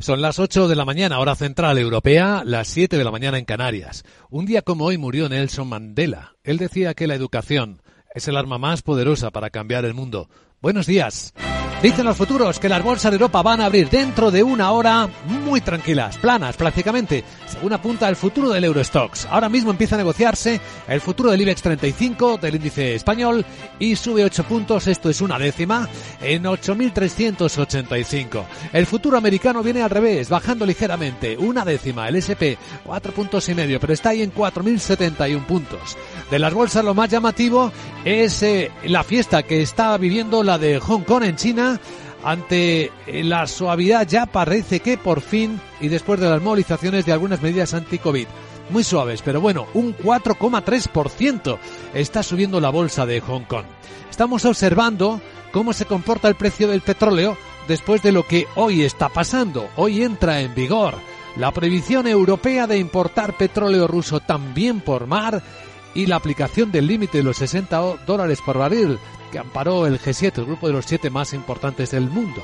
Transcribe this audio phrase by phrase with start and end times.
[0.00, 3.44] Son las 8 de la mañana, hora central europea, las 7 de la mañana en
[3.44, 4.02] Canarias.
[4.30, 6.36] Un día como hoy murió Nelson Mandela.
[6.42, 7.82] Él decía que la educación
[8.14, 10.30] es el arma más poderosa para cambiar el mundo.
[10.62, 11.34] Buenos días.
[11.82, 15.08] Dicen los futuros que las bolsas de Europa van a abrir dentro de una hora
[15.26, 19.26] muy tranquilas, planas prácticamente, según apunta el futuro del Eurostox.
[19.30, 23.46] Ahora mismo empieza a negociarse el futuro del IBEX 35 del índice español
[23.78, 25.88] y sube 8 puntos, esto es una décima,
[26.20, 28.44] en 8.385.
[28.74, 33.54] El futuro americano viene al revés, bajando ligeramente, una décima, el SP 4 puntos y
[33.54, 35.96] medio, pero está ahí en 4.071 puntos.
[36.30, 37.72] De las bolsas lo más llamativo
[38.04, 41.69] es eh, la fiesta que está viviendo la de Hong Kong en China
[42.24, 47.42] ante la suavidad ya parece que por fin y después de las movilizaciones de algunas
[47.42, 48.26] medidas anti-COVID.
[48.70, 51.58] Muy suaves, pero bueno, un 4,3%
[51.92, 53.64] está subiendo la bolsa de Hong Kong.
[54.08, 55.20] Estamos observando
[55.52, 59.68] cómo se comporta el precio del petróleo después de lo que hoy está pasando.
[59.76, 60.94] Hoy entra en vigor
[61.36, 65.42] la prohibición europea de importar petróleo ruso también por mar
[65.94, 68.98] y la aplicación del límite de los 60 dólares por barril
[69.30, 72.42] que amparó el G7, el grupo de los siete más importantes del mundo.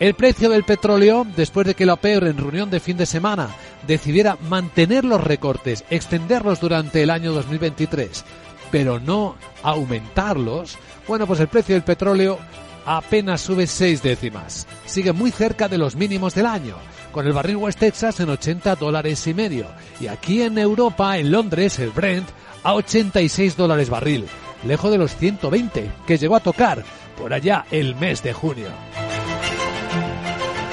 [0.00, 3.48] El precio del petróleo, después de que la OPEP en reunión de fin de semana
[3.86, 8.24] decidiera mantener los recortes, extenderlos durante el año 2023,
[8.72, 12.38] pero no aumentarlos, bueno, pues el precio del petróleo
[12.84, 14.66] apenas sube seis décimas.
[14.84, 16.74] Sigue muy cerca de los mínimos del año,
[17.12, 19.66] con el barril West Texas en 80 dólares y medio.
[20.00, 22.28] Y aquí en Europa, en Londres, el Brent
[22.64, 24.26] a 86 dólares barril
[24.66, 26.84] lejos de los 120 que llegó a tocar
[27.16, 28.68] por allá el mes de junio.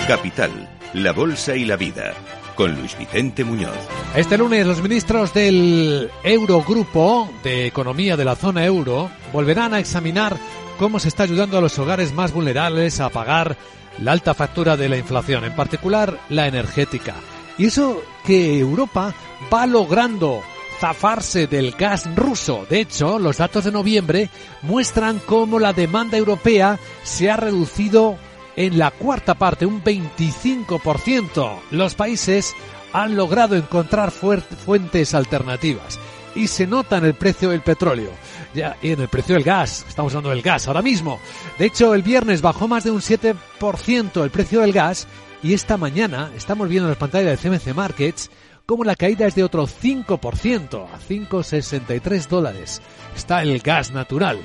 [0.08, 0.52] Capital,
[0.94, 2.14] la Bolsa y la Vida,
[2.56, 3.78] con Luis Vicente Muñoz.
[4.16, 10.38] Este lunes los ministros del Eurogrupo de Economía de la zona euro volverán a examinar
[10.78, 13.56] cómo se está ayudando a los hogares más vulnerables a pagar
[14.00, 17.16] la alta factura de la inflación, en particular la energética.
[17.58, 19.14] Y eso que Europa
[19.54, 20.42] va logrando
[20.82, 22.66] zafarse del gas ruso.
[22.68, 24.32] De hecho, los datos de noviembre
[24.64, 28.18] muestran cómo la demanda europea se ha reducido
[28.56, 31.60] en la cuarta parte, un 25%.
[31.70, 32.56] Los países
[32.94, 36.00] han logrado encontrar fuentes alternativas
[36.34, 38.10] y se nota en el precio del petróleo
[38.56, 39.86] ya, y en el precio del gas.
[39.88, 41.20] Estamos hablando del gas ahora mismo.
[41.60, 45.08] De hecho, el viernes bajó más de un 7% el precio del gas
[45.44, 48.32] y esta mañana estamos viendo en las pantallas de CMC Markets
[48.72, 52.82] como la caída es de otro 5%, a 5,63 dólares.
[53.14, 54.40] Está el gas natural.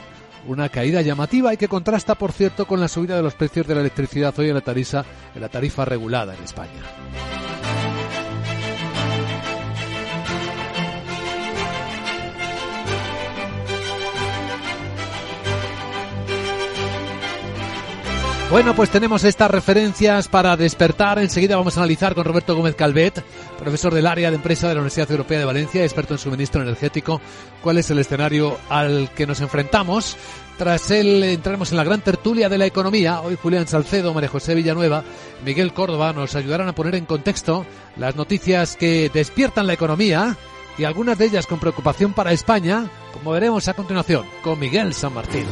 [0.48, 3.76] Una caída llamativa y que contrasta, por cierto, con la subida de los precios de
[3.76, 6.82] la electricidad hoy en la tarifa, en la tarifa regulada en España.
[18.48, 21.18] Bueno, pues tenemos estas referencias para despertar.
[21.18, 23.22] Enseguida vamos a analizar con Roberto Gómez Calvet,
[23.58, 27.20] profesor del área de empresa de la Universidad Europea de Valencia, experto en suministro energético,
[27.60, 30.16] cuál es el escenario al que nos enfrentamos.
[30.58, 33.20] Tras él entraremos en la gran tertulia de la economía.
[33.20, 35.02] Hoy Julián Salcedo, María José Villanueva,
[35.44, 40.36] Miguel Córdoba nos ayudarán a poner en contexto las noticias que despiertan la economía
[40.78, 45.14] y algunas de ellas con preocupación para España, como veremos a continuación con Miguel San
[45.14, 45.46] Martín.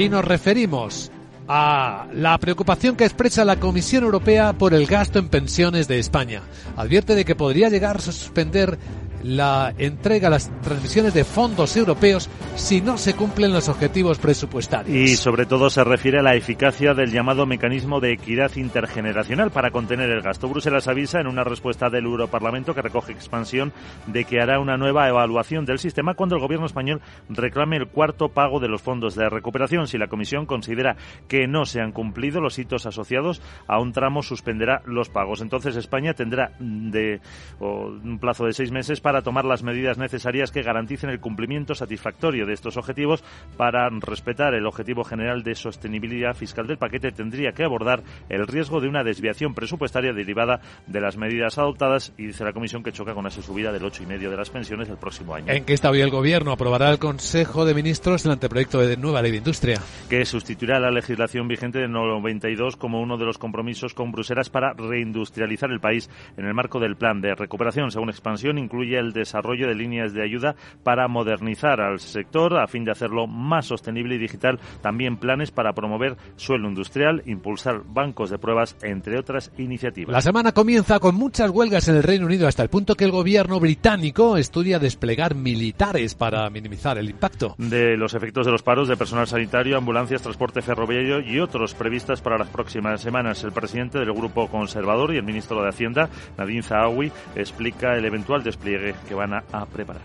[0.00, 1.10] Y nos referimos
[1.46, 6.40] a la preocupación que expresa la Comisión Europea por el gasto en pensiones de España.
[6.76, 8.78] Advierte de que podría llegar a suspender
[9.22, 14.96] la entrega, las transmisiones de fondos europeos si no se cumplen los objetivos presupuestarios.
[14.96, 19.70] Y sobre todo se refiere a la eficacia del llamado mecanismo de equidad intergeneracional para
[19.70, 20.48] contener el gasto.
[20.48, 23.72] Bruselas avisa en una respuesta del Europarlamento que recoge expansión
[24.06, 28.28] de que hará una nueva evaluación del sistema cuando el gobierno español reclame el cuarto
[28.28, 29.86] pago de los fondos de recuperación.
[29.86, 30.96] Si la Comisión considera
[31.28, 35.40] que no se han cumplido los hitos asociados a un tramo, suspenderá los pagos.
[35.40, 37.20] Entonces España tendrá de
[37.58, 41.74] un plazo de seis meses para para tomar las medidas necesarias que garanticen el cumplimiento
[41.74, 43.24] satisfactorio de estos objetivos.
[43.56, 48.80] Para respetar el objetivo general de sostenibilidad fiscal del paquete, tendría que abordar el riesgo
[48.80, 53.12] de una desviación presupuestaria derivada de las medidas adoptadas y dice la Comisión que choca
[53.12, 55.52] con esa subida del 8,5 de las pensiones el próximo año.
[55.52, 56.52] ¿En qué está hoy el Gobierno?
[56.52, 59.80] Aprobará el Consejo de Ministros el anteproyecto de nueva ley de industria.
[60.08, 64.72] Que sustituirá la legislación vigente de 92 como uno de los compromisos con Bruselas para
[64.72, 67.90] reindustrializar el país en el marco del plan de recuperación.
[67.90, 70.54] Según expansión, incluye el desarrollo de líneas de ayuda
[70.84, 74.60] para modernizar al sector a fin de hacerlo más sostenible y digital.
[74.82, 80.12] También planes para promover suelo industrial, impulsar bancos de pruebas, entre otras iniciativas.
[80.12, 83.10] La semana comienza con muchas huelgas en el Reino Unido hasta el punto que el
[83.10, 87.54] gobierno británico estudia desplegar militares para minimizar el impacto.
[87.58, 92.20] De los efectos de los paros de personal sanitario, ambulancias, transporte ferroviario y otros previstas
[92.20, 93.42] para las próximas semanas.
[93.44, 98.42] El presidente del Grupo Conservador y el ministro de Hacienda, Nadine Zahawi, explica el eventual
[98.42, 100.02] despliegue que van a, preparar.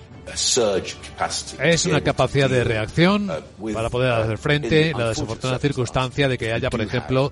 [1.61, 3.31] Es una capacidad de reacción
[3.73, 7.31] para poder hacer frente a la desafortunada circunstancia de que haya, por ejemplo,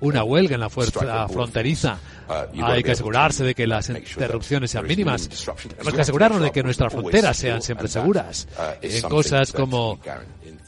[0.00, 1.98] una huelga en la fuerza fronteriza.
[2.62, 5.28] Hay que asegurarse de que las interrupciones sean mínimas.
[5.28, 8.48] Tenemos que asegurarnos de que nuestras fronteras sean siempre seguras.
[8.80, 10.00] En cosas como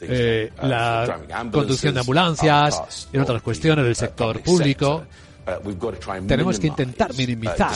[0.01, 1.19] eh, la
[1.51, 5.05] conducción de ambulancias, en otras cuestiones del sector público.
[6.27, 7.71] Tenemos que intentar uh, minimizar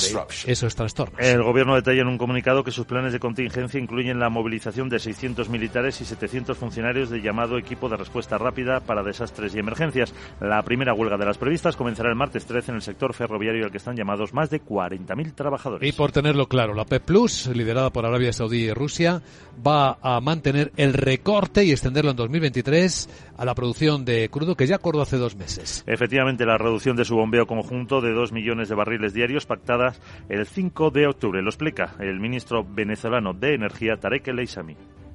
[0.45, 1.19] esos trastornos.
[1.19, 5.00] El gobierno detalla en un comunicado que sus planes de contingencia incluyen la movilización de
[5.00, 10.13] 600 militares y 700 funcionarios de llamado equipo de respuesta rápida para desastres y emergencias.
[10.39, 13.71] La primera huelga de las previstas comenzará el martes 13 en el sector ferroviario al
[13.71, 15.88] que están llamados más de 40.000 trabajadores.
[15.88, 19.21] Y por tenerlo claro, la PEP Plus, liderada por Arabia Saudí y Rusia,
[19.66, 24.68] va a mantener el recorte y extenderlo en 2023 a la producción de crudo que
[24.68, 25.86] ya acordó hace dos meses.
[25.88, 30.01] Efectivamente, la reducción de su bombeo con conjunto de dos millones de barriles diarios pactadas
[30.27, 31.41] el 5 de octubre.
[31.41, 34.45] Lo explica el ministro venezolano de Energía, Tarek El.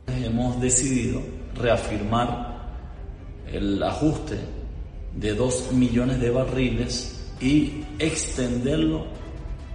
[0.07, 1.21] Hemos decidido
[1.55, 2.65] reafirmar
[3.47, 4.39] el ajuste
[5.15, 9.05] de dos millones de barriles y extenderlo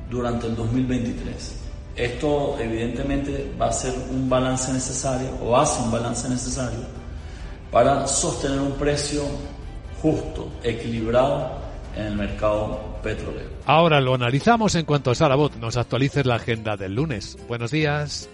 [0.09, 1.65] durante el 2023.
[1.95, 6.99] Esto evidentemente va a ser un balance necesario o hace un balance necesario
[7.71, 9.23] para sostener un precio
[10.01, 11.59] justo, equilibrado
[11.95, 13.49] en el mercado petrolero.
[13.65, 17.37] Ahora lo analizamos en cuanto a Sarabot nos actualices la agenda del lunes.
[17.47, 18.29] Buenos días.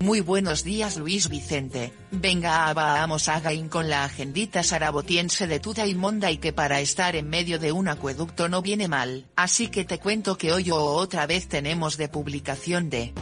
[0.00, 1.92] Muy buenos días Luis Vicente.
[2.12, 6.80] Venga, vamos a Gain con la agendita sarabotiense de Tuda y Monda y que para
[6.80, 9.26] estar en medio de un acueducto no viene mal.
[9.34, 13.12] Así que te cuento que hoy o otra vez tenemos de publicación de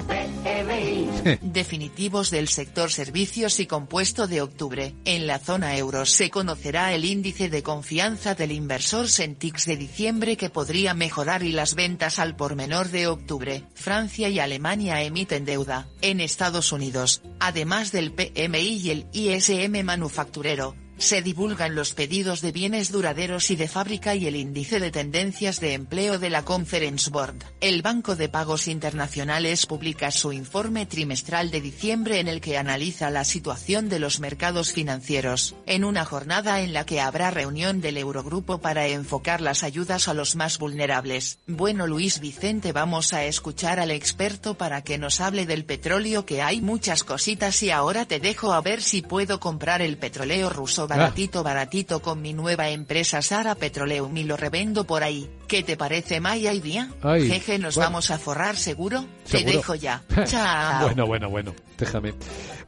[1.42, 4.94] definitivos del sector servicios y compuesto de octubre.
[5.04, 10.36] En la zona euro se conocerá el índice de confianza del inversor Sentix de diciembre
[10.36, 13.64] que podría mejorar y las ventas al por menor de octubre.
[13.74, 15.88] Francia y Alemania emiten deuda.
[16.00, 22.52] En Estados Unidos, además del PMI y el ISM manufacturero, se divulgan los pedidos de
[22.52, 27.10] bienes duraderos y de fábrica y el índice de tendencias de empleo de la Conference
[27.10, 27.36] Board.
[27.60, 33.10] El Banco de Pagos Internacionales publica su informe trimestral de diciembre en el que analiza
[33.10, 37.98] la situación de los mercados financieros, en una jornada en la que habrá reunión del
[37.98, 41.38] Eurogrupo para enfocar las ayudas a los más vulnerables.
[41.46, 46.42] Bueno Luis Vicente vamos a escuchar al experto para que nos hable del petróleo que
[46.42, 50.85] hay muchas cositas y ahora te dejo a ver si puedo comprar el petróleo ruso
[50.86, 55.28] Baratito, baratito con mi nueva empresa Sara Petroleum y lo revendo por ahí.
[55.48, 56.90] ¿Qué te parece Maya y día?
[57.02, 59.04] Jeje, nos vamos a forrar seguro.
[59.30, 60.02] Te dejo ya.
[60.24, 60.82] Chao.
[60.82, 61.54] bueno, bueno, bueno.
[61.78, 62.14] Déjame.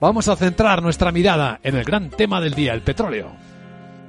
[0.01, 3.33] Vamos a centrar nuestra mirada en el gran tema del día, el petróleo.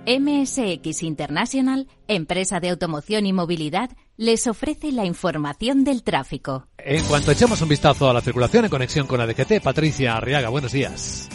[0.06, 6.68] MSX International, empresa de automoción y movilidad, les ofrece la información del tráfico.
[6.78, 10.72] En cuanto echemos un vistazo a la circulación en conexión con ADGT, Patricia Arriaga, buenos
[10.72, 11.30] días.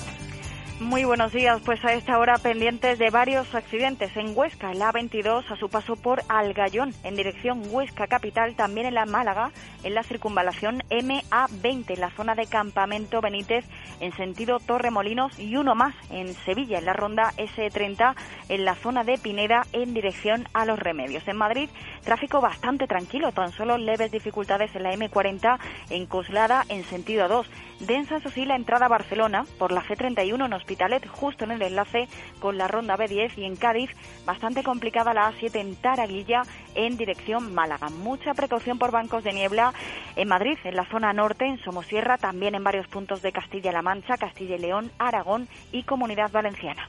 [0.85, 1.63] Muy buenos días.
[1.65, 5.97] Pues a esta hora pendientes de varios accidentes en Huesca, la A22 a su paso
[5.97, 9.51] por Algayón, en dirección Huesca Capital, también en la Málaga,
[9.83, 13.65] en la circunvalación MA20, en la zona de Campamento Benítez,
[14.01, 18.15] en sentido Torremolinos, y uno más en Sevilla, en la ronda S30,
[18.51, 21.27] en la zona de Pineda, en dirección a Los Remedios.
[21.27, 21.71] En Madrid,
[22.05, 27.49] tráfico bastante tranquilo, tan solo leves dificultades en la M40, en Coslada, en sentido 2.
[27.81, 31.63] Densa, eso sí, la entrada a Barcelona por la G31 en Hospitalet, justo en el
[31.63, 32.09] enlace
[32.41, 33.91] con la ronda B10 y en Cádiz,
[34.25, 36.43] bastante complicada la A7 en Taraguilla
[36.75, 37.91] en dirección Málaga.
[37.91, 39.73] Mucha precaución por bancos de niebla
[40.17, 44.17] en Madrid, en la zona norte, en Somosierra, también en varios puntos de Castilla-La Mancha,
[44.17, 46.89] Castilla y León, Aragón y Comunidad Valenciana.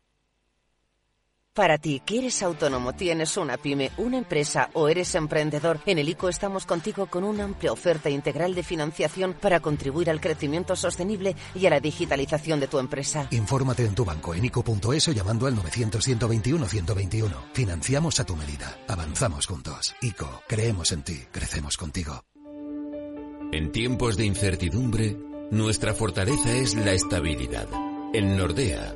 [1.53, 6.07] Para ti, que eres autónomo, tienes una pyme, una empresa o eres emprendedor, en el
[6.07, 11.35] ICO estamos contigo con una amplia oferta integral de financiación para contribuir al crecimiento sostenible
[11.53, 13.27] y a la digitalización de tu empresa.
[13.31, 17.33] Infórmate en tu banco en ICO.es o llamando al 900-121-121.
[17.51, 18.77] Financiamos a tu medida.
[18.87, 19.93] Avanzamos juntos.
[19.99, 22.23] ICO, creemos en ti, crecemos contigo.
[23.51, 25.17] En tiempos de incertidumbre,
[25.51, 27.67] nuestra fortaleza es la estabilidad.
[28.13, 28.95] En Nordea,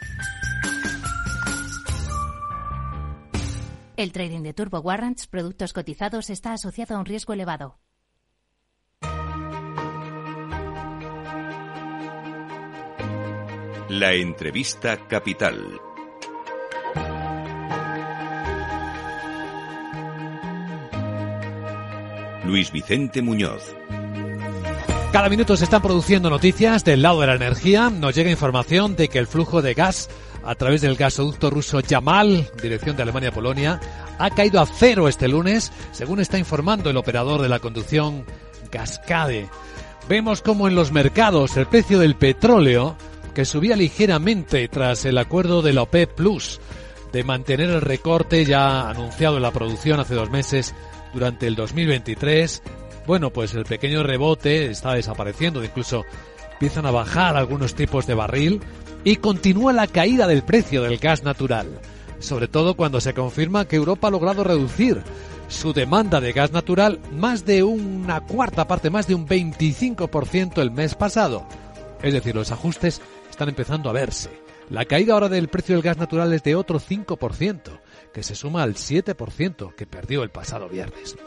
[3.97, 7.77] El trading de Turbo Warrants, productos cotizados, está asociado a un riesgo elevado.
[13.89, 15.79] La entrevista capital.
[22.45, 23.75] Luis Vicente Muñoz.
[25.11, 27.89] Cada minuto se están produciendo noticias del lado de la energía.
[27.89, 30.09] Nos llega información de que el flujo de gas
[30.43, 33.79] a través del gasoducto ruso Yamal, dirección de Alemania-Polonia,
[34.17, 38.25] ha caído a cero este lunes, según está informando el operador de la conducción
[38.69, 39.49] Cascade.
[40.07, 42.95] Vemos como en los mercados el precio del petróleo,
[43.33, 46.59] que subía ligeramente tras el acuerdo de la OPEP Plus
[47.11, 50.73] de mantener el recorte ya anunciado en la producción hace dos meses
[51.13, 52.63] durante el 2023,
[53.05, 56.05] bueno, pues el pequeño rebote está desapareciendo, incluso
[56.53, 58.61] empiezan a bajar algunos tipos de barril
[59.03, 61.67] y continúa la caída del precio del gas natural,
[62.19, 65.01] sobre todo cuando se confirma que Europa ha logrado reducir
[65.47, 70.71] su demanda de gas natural más de una cuarta parte, más de un 25% el
[70.71, 71.45] mes pasado.
[72.01, 74.29] Es decir, los ajustes están empezando a verse.
[74.69, 77.81] La caída ahora del precio del gas natural es de otro 5%,
[78.13, 81.17] que se suma al 7% que perdió el pasado viernes.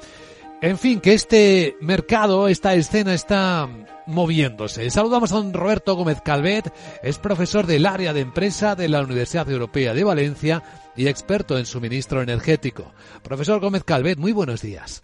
[0.64, 3.68] En fin, que este mercado, esta escena está
[4.06, 4.88] moviéndose.
[4.88, 9.50] Saludamos a don Roberto Gómez Calvet, es profesor del área de empresa de la Universidad
[9.50, 10.62] Europea de Valencia
[10.96, 12.94] y experto en suministro energético.
[13.22, 15.02] Profesor Gómez Calvet, muy buenos días.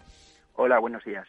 [0.55, 1.27] Hola, buenos días.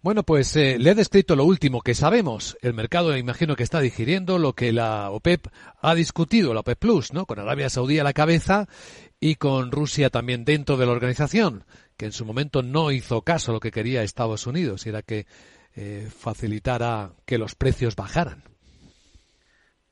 [0.00, 2.56] Bueno, pues eh, le he descrito lo último que sabemos.
[2.62, 5.48] El mercado, imagino que está digiriendo lo que la OPEP
[5.82, 7.26] ha discutido, la OPEP Plus, ¿no?
[7.26, 8.66] Con Arabia Saudí a la cabeza
[9.20, 11.64] y con Rusia también dentro de la organización,
[11.96, 15.02] que en su momento no hizo caso a lo que quería Estados Unidos, y era
[15.02, 15.26] que
[15.76, 18.42] eh, facilitara que los precios bajaran.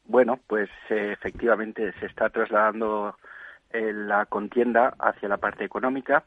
[0.05, 3.17] Bueno, pues eh, efectivamente se está trasladando
[3.71, 6.25] eh, la contienda hacia la parte económica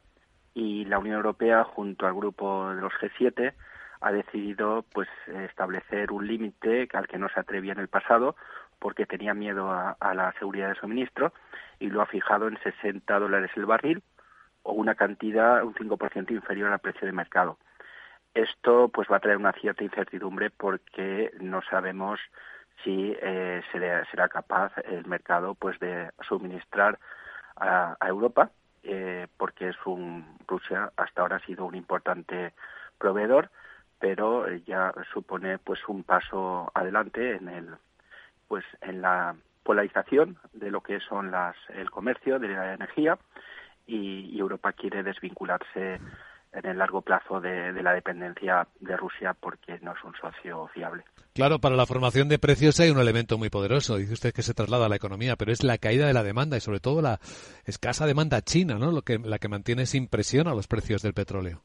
[0.54, 3.54] y la Unión Europea junto al grupo de los G7
[4.02, 8.36] ha decidido pues establecer un límite al que no se atrevía en el pasado
[8.80, 11.34] porque tenía miedo a, a, la seguridad de suministro
[11.80, 14.04] y lo ha fijado en 60 dólares el barril
[14.66, 17.58] o una cantidad un 5% inferior al precio de mercado.
[18.34, 22.20] Esto pues va a traer una cierta incertidumbre porque no sabemos
[22.84, 27.00] si eh, será, capaz el mercado pues de suministrar
[27.56, 28.52] a, Europa
[28.84, 32.54] eh, porque es un Rusia hasta ahora ha sido un importante
[32.98, 33.50] proveedor
[34.00, 37.70] pero ya supone pues un paso adelante en el
[38.48, 43.18] pues en la polarización de lo que son las el comercio de la energía
[43.88, 46.00] y Europa quiere desvincularse
[46.56, 51.04] en el largo plazo de, la dependencia de Rusia porque no es un socio fiable.
[51.34, 53.98] Claro, para la formación de precios hay un elemento muy poderoso.
[53.98, 56.56] Dice usted que se traslada a la economía, pero es la caída de la demanda
[56.56, 57.20] y sobre todo la
[57.66, 58.92] escasa demanda china, ¿no?
[58.92, 61.62] Lo que, la que mantiene sin presión a los precios del petróleo.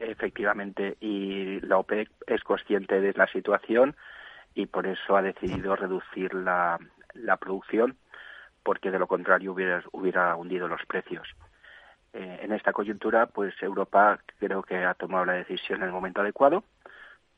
[0.00, 3.94] Efectivamente, y la OPEC es consciente de la situación
[4.54, 6.78] y por eso ha decidido reducir la,
[7.14, 7.96] la producción,
[8.64, 11.28] porque de lo contrario hubiera, hubiera hundido los precios.
[12.12, 16.20] Eh, en esta coyuntura, pues Europa creo que ha tomado la decisión en el momento
[16.20, 16.64] adecuado,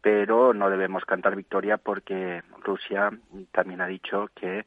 [0.01, 3.11] pero no debemos cantar victoria porque Rusia
[3.53, 4.65] también ha dicho que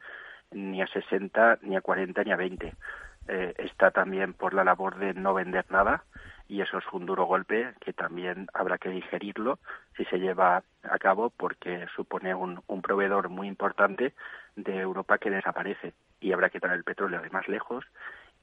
[0.52, 2.74] ni a 60, ni a 40, ni a 20.
[3.28, 6.04] eh, está también por la labor de no vender nada
[6.48, 9.60] y eso es un duro golpe que también habrá que digerirlo
[9.96, 14.16] si se lleva a cabo porque supone un, un proveedor muy importante
[14.56, 17.86] de Europa que desaparece y habrá que traer el petróleo de más lejos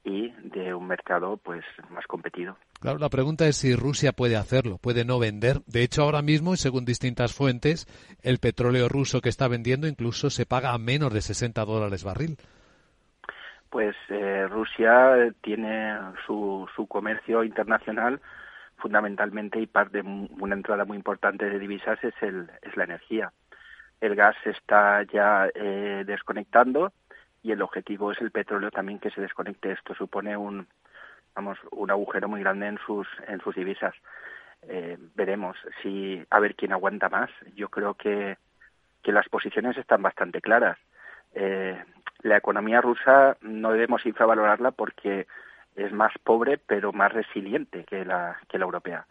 [0.06, 2.56] y de un mercado pues más competido.
[2.80, 5.62] Claro, la pregunta es si Rusia puede hacerlo, puede no vender.
[5.66, 7.86] De hecho, ahora mismo, según distintas fuentes,
[8.22, 12.36] el petróleo ruso que está vendiendo incluso se paga a menos de 60 dólares barril.
[13.68, 18.20] Pues eh, Rusia tiene su, su comercio internacional
[18.76, 23.32] fundamentalmente y parte una entrada muy importante de divisas es el es la energía.
[24.00, 26.92] El gas se está ya eh, desconectando
[27.46, 29.70] y el objetivo es el petróleo también que se desconecte.
[29.70, 30.66] Esto supone un
[31.36, 33.94] vamos un agujero muy grande en sus en sus divisas.
[34.62, 37.30] Eh, veremos si a ver quién aguanta más.
[37.54, 38.36] Yo creo que
[39.04, 40.76] que las posiciones están bastante claras.
[41.34, 41.80] Eh,
[42.22, 45.28] la economía rusa no debemos infravalorarla porque
[45.76, 49.06] es más pobre pero más resiliente que la que la europea.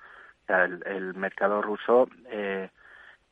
[0.49, 2.67] el, mercado ruso eh,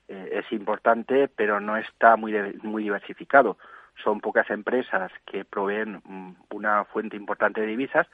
[0.08, 2.32] eh, es importante pero no está muy
[2.64, 3.58] muy diversificado
[4.02, 8.08] son pocas empresas que proveen mm, una fuente importante de divisas,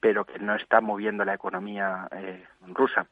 [0.00, 3.06] pero que no está moviendo la economía eh, rusa.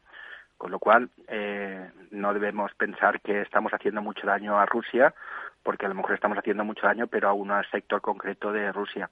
[0.56, 5.14] Con lo cual, eh, no debemos pensar que estamos haciendo mucho daño a Rusia,
[5.62, 9.10] porque a lo mejor estamos haciendo mucho daño, pero a un sector concreto de Rusia.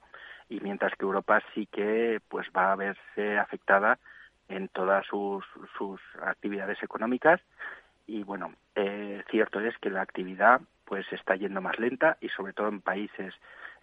[0.49, 3.99] Y mientras que Europa sí que pues va a verse afectada
[4.49, 5.45] en todas sus,
[5.77, 7.41] sus actividades económicas.
[8.07, 12.53] Y bueno, eh, cierto es que la actividad pues está yendo más lenta y sobre
[12.53, 13.35] todo en países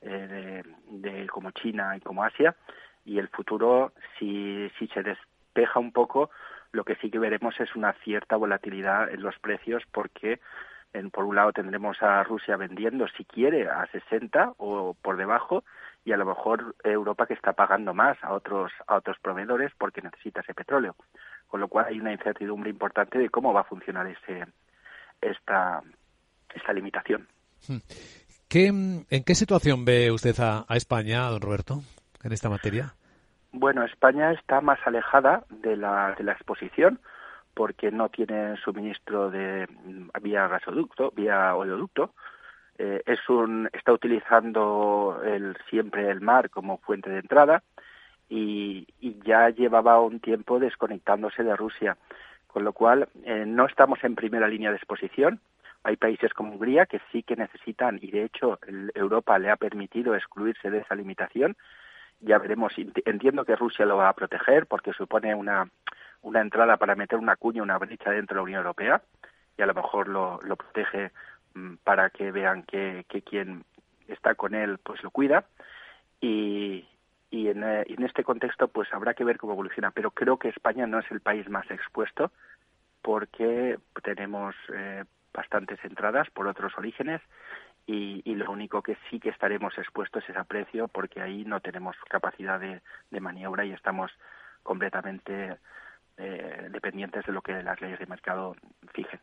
[0.01, 2.56] eh, de, como China y como Asia
[3.06, 6.30] y el futuro si, si se despeja un poco
[6.72, 10.40] lo que sí que veremos es una cierta volatilidad en los precios porque
[10.94, 15.63] en, por un lado tendremos a Rusia vendiendo si quiere a 60 o por debajo
[16.04, 20.01] y a lo mejor Europa que está pagando más a otros a otros proveedores porque
[20.01, 20.96] necesita ese petróleo
[21.51, 24.46] con lo cual hay una incertidumbre importante de cómo va a funcionar ese
[25.20, 25.81] esta
[26.55, 27.27] esta limitación.
[27.67, 27.79] Hmm.
[28.48, 31.81] ¿Qué, ¿En qué situación ve usted a, España, don Roberto,
[32.24, 32.93] en esta materia?
[33.51, 37.00] Bueno, España está más alejada de la, de la exposición
[37.53, 39.67] porque no tiene suministro de
[40.22, 42.13] vía gasoducto, vía oleoducto.
[42.77, 47.62] Eh, es un, está utilizando el, siempre el mar como fuente de entrada
[48.31, 48.88] y,
[49.25, 51.97] ya llevaba un tiempo desconectándose de Rusia,
[52.47, 55.41] con lo cual eh, no estamos en primera línea de exposición.
[55.83, 58.57] Hay países como Hungría que sí que necesitan, y de hecho
[58.95, 61.57] Europa le ha permitido excluirse de esa limitación.
[62.21, 65.70] Ya veremos, entiendo que Rusia lo va a proteger porque supone una,
[66.22, 69.01] una entrada para meter una cuña, una brecha dentro de la Unión Europea,
[69.57, 71.11] y a lo mejor lo, lo protege
[71.53, 73.65] mm, para que vean que, que quien
[74.07, 75.46] está con él pues lo cuida.
[76.22, 76.85] Y,
[77.31, 79.91] y en, eh, este contexto pues habrá que ver cómo evoluciona.
[79.91, 82.31] Pero creo que España no es el país más expuesto
[83.01, 87.22] porque tenemos eh, bastantes entradas por otros orígenes
[87.87, 91.61] y, y, lo único que sí que estaremos expuestos es a precio porque ahí no
[91.61, 94.11] tenemos capacidad de, de maniobra y estamos
[94.61, 95.57] completamente
[96.17, 98.55] eh, dependientes de lo que las leyes de mercado
[98.94, 99.20] fijen.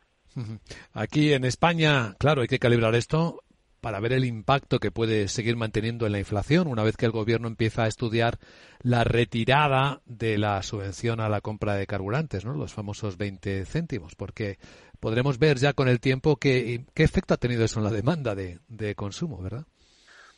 [0.95, 3.43] Aquí en España, claro, hay que calibrar esto
[3.81, 7.13] para ver el impacto que puede seguir manteniendo en la inflación una vez que el
[7.13, 8.35] gobierno empieza a estudiar
[8.83, 12.55] la retirada de la subvención a la compra de carburantes, ¿no?
[12.55, 14.59] los famosos 20 céntimos, porque
[15.01, 18.95] podremos ver ya con el tiempo qué efecto ha tenido eso en la demanda de,
[18.95, 19.65] consumo, ¿verdad?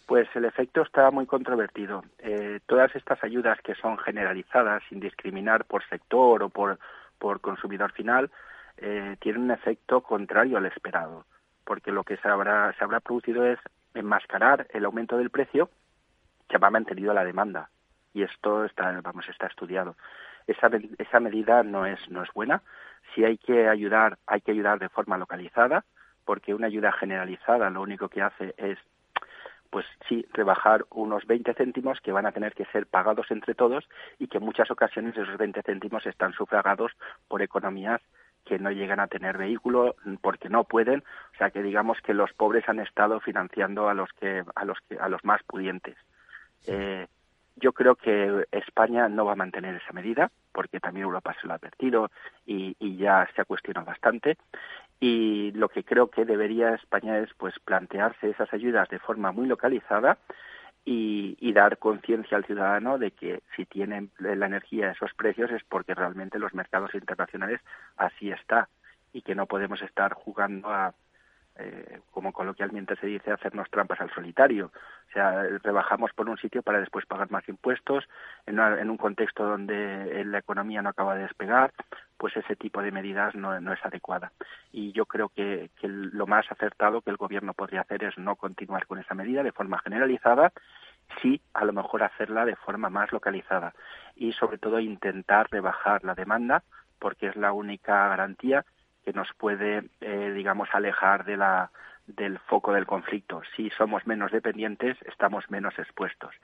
[0.07, 2.03] Pues el efecto está muy controvertido.
[2.19, 6.79] Eh, todas estas ayudas que son generalizadas sin discriminar por sector o por,
[7.41, 8.31] consumidor final
[8.79, 11.27] eh, tienen un efecto contrario al esperado
[11.71, 13.61] porque lo que se habrá, se habrá producido es
[13.95, 15.71] enmascarar el aumento del precio
[16.49, 17.71] que ha mantenido la demanda.
[18.13, 19.95] Y esto está, vamos, está estudiado.
[20.49, 22.61] Esa, esa medida no es, no es buena.
[23.15, 25.85] Si hay que ayudar, hay que ayudar de forma localizada,
[26.25, 28.77] porque una ayuda generalizada lo único que hace es
[29.71, 33.89] pues sí, rebajar unos 20 céntimos que van a tener que ser pagados entre todos
[34.19, 36.91] y que en muchas ocasiones esos 20 céntimos están sufragados
[37.29, 38.03] por economías
[38.45, 42.33] que no llegan a tener vehículo porque no pueden, o sea que digamos que los
[42.33, 45.97] pobres han estado financiando a los que a los que a los más pudientes.
[46.67, 47.07] Eh,
[47.57, 51.53] yo creo que España no va a mantener esa medida porque también Europa se lo
[51.53, 52.11] ha advertido
[52.47, 54.39] y, y ya se ha cuestionado bastante.
[54.99, 59.47] Y lo que creo que debería España es pues plantearse esas ayudas de forma muy
[59.47, 60.19] localizada
[60.93, 65.95] y, dar conciencia al ciudadano de que si tienen la energía esos precios es porque
[65.95, 67.61] realmente los mercados internacionales
[67.97, 68.69] así está
[69.13, 70.95] y que no podemos estar jugando a,
[71.57, 74.73] eh, como coloquialmente se dice, hacernos trampas al solitario,
[75.09, 78.09] O sea, rebajamos por un sitio para después pagar más impuestos,
[78.47, 81.73] en, un contexto donde la economía no acaba de despegar,
[82.17, 84.33] pues ese tipo de medidas no, es adecuada.
[84.73, 88.37] Y yo creo que, que lo más acertado que el Gobierno podría hacer es no
[88.37, 90.53] continuar con esa medida de forma generalizada,
[91.21, 93.75] sí a lo mejor hacerla de forma más localizada
[94.15, 96.63] y sobre todo intentar rebajar la demanda
[96.99, 98.65] porque es la única garantía
[99.05, 101.71] que nos puede, eh, digamos, alejar de la,
[102.07, 103.43] del foco del conflicto.
[103.57, 106.35] Si somos menos dependientes, estamos menos expuestos.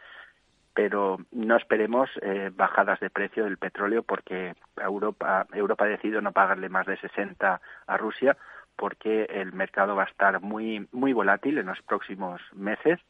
[0.74, 6.33] Pero no esperemos eh, bajadas de precio del petróleo porque Europa, Europa ha decidido no
[6.33, 8.37] pagarle más de 60 a Rusia
[8.76, 13.00] porque el mercado va a estar muy, muy volátil en los próximos meses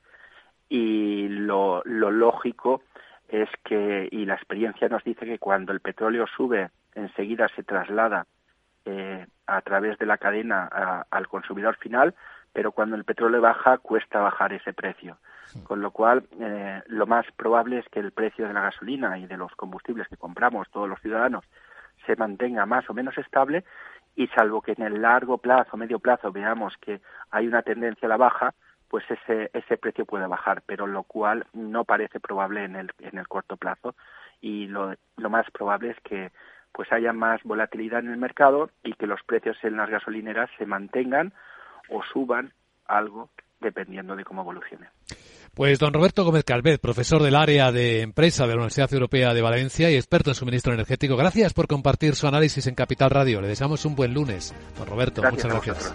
[0.68, 2.82] y lo, lo lógico
[3.28, 8.26] es que, y la experiencia nos dice que cuando el petróleo sube, enseguida se traslada
[8.84, 12.14] eh, a través de la cadena al consumidor final,
[12.52, 15.18] pero cuando el petróleo baja cuesta bajar ese precio.
[15.64, 19.26] Con lo cual, eh, lo más probable es que el precio de la gasolina y
[19.26, 21.44] de los combustibles que compramos todos los ciudadanos
[22.04, 23.64] se mantenga más o menos estable
[24.16, 27.00] y salvo que en el largo plazo, medio plazo, veamos que
[27.30, 28.54] hay una tendencia a la baja,
[28.88, 33.18] pues ese, ese precio puede bajar, pero lo cual no parece probable en el, en
[33.18, 33.94] el corto plazo
[34.40, 36.30] y lo, lo más probable es que
[36.72, 40.66] pues haya más volatilidad en el mercado y que los precios en las gasolineras se
[40.66, 41.32] mantengan
[41.88, 42.52] o suban
[42.86, 44.88] algo dependiendo de cómo evolucione.
[45.54, 49.40] Pues don Roberto Gómez Calvet, profesor del área de empresa de la Universidad Europea de
[49.40, 53.40] Valencia y experto en suministro energético, gracias por compartir su análisis en Capital Radio.
[53.40, 54.54] Le deseamos un buen lunes.
[54.76, 55.94] Don Roberto, muchas gracias.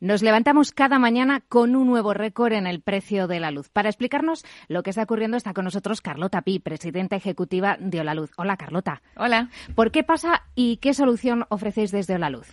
[0.00, 3.68] Nos levantamos cada mañana con un nuevo récord en el precio de la luz.
[3.68, 8.30] Para explicarnos lo que está ocurriendo está con nosotros Carlota Pi, presidenta ejecutiva de Luz.
[8.36, 9.02] Hola, Carlota.
[9.16, 9.50] Hola.
[9.74, 12.46] ¿Por qué pasa y qué solución ofrecéis desde Luz?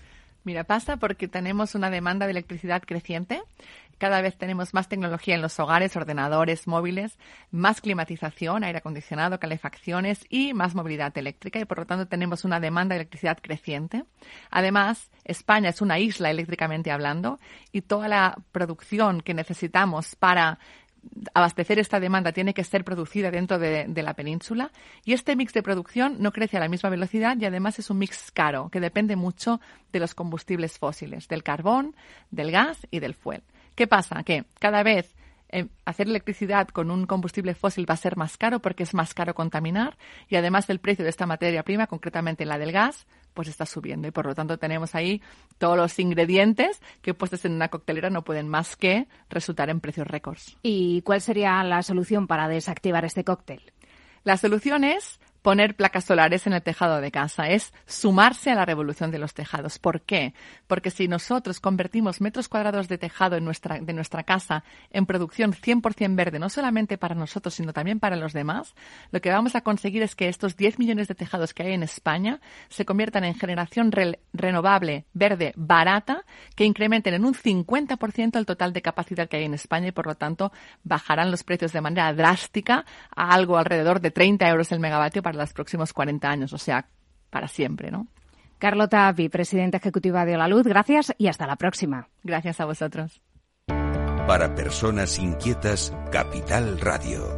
[0.43, 3.43] Mira, pasa porque tenemos una demanda de electricidad creciente.
[3.97, 7.17] Cada vez tenemos más tecnología en los hogares, ordenadores, móviles,
[7.51, 12.59] más climatización, aire acondicionado, calefacciones y más movilidad eléctrica y por lo tanto tenemos una
[12.59, 14.03] demanda de electricidad creciente.
[14.51, 17.39] Además, España es una isla eléctricamente hablando
[17.71, 20.59] y toda la producción que necesitamos para
[21.33, 24.71] abastecer esta demanda tiene que ser producida dentro de, la península
[25.03, 27.99] y este mix de producción no crece a la misma velocidad y además es un
[27.99, 29.59] mix caro que depende mucho
[29.91, 31.95] de los combustibles fósiles, del carbón,
[32.31, 33.43] del gas y del fuel.
[33.75, 34.23] ¿Qué pasa?
[34.23, 35.15] Que cada vez
[35.49, 39.13] eh, hacer electricidad con un combustible fósil va a ser más caro porque es más
[39.13, 43.47] caro contaminar y además el precio de esta materia prima, concretamente la del gas, pues
[43.47, 45.21] está subiendo y por lo tanto tenemos ahí
[45.57, 50.07] todos los ingredientes que puestos en una coctelera no pueden más que resultar en precios
[50.07, 50.57] récords.
[50.63, 53.61] ¿Y cuál sería la solución para desactivar este cóctel?
[54.23, 58.65] La solución es poner placas solares en el tejado de casa, es sumarse a la
[58.65, 59.77] revolución de los tejados.
[59.77, 60.33] ¿Por qué?
[60.65, 65.53] Porque si nosotros convertimos metros cuadrados de tejado en nuestra, de nuestra casa en producción
[65.53, 68.73] 100% verde, no solamente para nosotros, sino también para los demás,
[69.11, 71.83] lo que vamos a conseguir es que estos 10 millones de tejados que hay en
[71.83, 73.91] España se conviertan en generación
[74.33, 79.53] renovable, verde, barata, que incrementen en un 50% el total de capacidad que hay en
[79.53, 80.51] España y, por lo tanto,
[80.83, 82.83] bajarán los precios de manera drástica
[83.15, 86.87] a algo alrededor de 30 euros el megavatio los próximos 40 años, o sea,
[87.29, 88.07] para siempre, ¿no?
[88.57, 92.09] Carlota vicepresidenta ejecutiva de La Luz, gracias y hasta la próxima.
[92.23, 93.21] Gracias a vosotros.
[94.27, 97.37] Para personas inquietas, Capital Radio.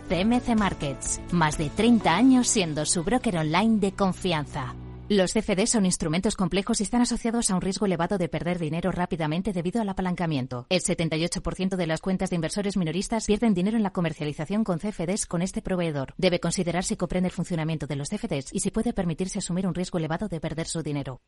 [0.11, 4.75] CMC Markets, más de 30 años siendo su broker online de confianza.
[5.07, 8.91] Los CFD son instrumentos complejos y están asociados a un riesgo elevado de perder dinero
[8.91, 10.65] rápidamente debido al apalancamiento.
[10.67, 15.27] El 78% de las cuentas de inversores minoristas pierden dinero en la comercialización con CFDs
[15.27, 16.13] con este proveedor.
[16.17, 19.75] Debe considerar si comprende el funcionamiento de los CFDs y si puede permitirse asumir un
[19.75, 21.21] riesgo elevado de perder su dinero.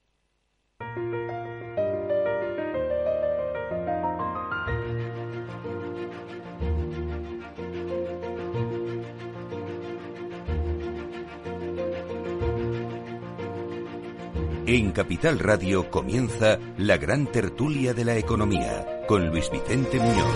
[14.66, 20.36] En Capital Radio comienza la gran tertulia de la economía con Luis Vicente Muñoz.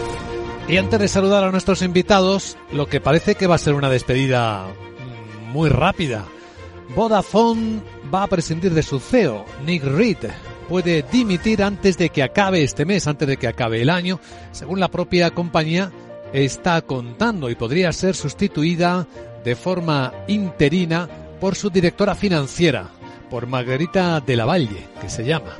[0.67, 3.89] Y antes de saludar a nuestros invitados, lo que parece que va a ser una
[3.89, 4.65] despedida
[5.53, 6.25] muy rápida.
[6.93, 7.79] Vodafone
[8.13, 10.17] va a prescindir de su CEO, Nick Reed.
[10.67, 14.19] Puede dimitir antes de que acabe este mes, antes de que acabe el año,
[14.51, 15.89] según la propia compañía
[16.33, 19.07] está contando y podría ser sustituida
[19.45, 21.07] de forma interina
[21.39, 22.89] por su directora financiera,
[23.29, 25.55] por Margarita de la Valle, que se llama.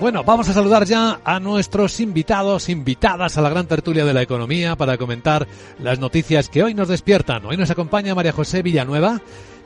[0.00, 4.22] Bueno, vamos a saludar ya a nuestros invitados, invitadas a la gran tertulia de la
[4.22, 5.48] economía para comentar
[5.80, 7.44] las noticias que hoy nos despiertan.
[7.44, 9.20] Hoy nos acompaña María José Villanueva,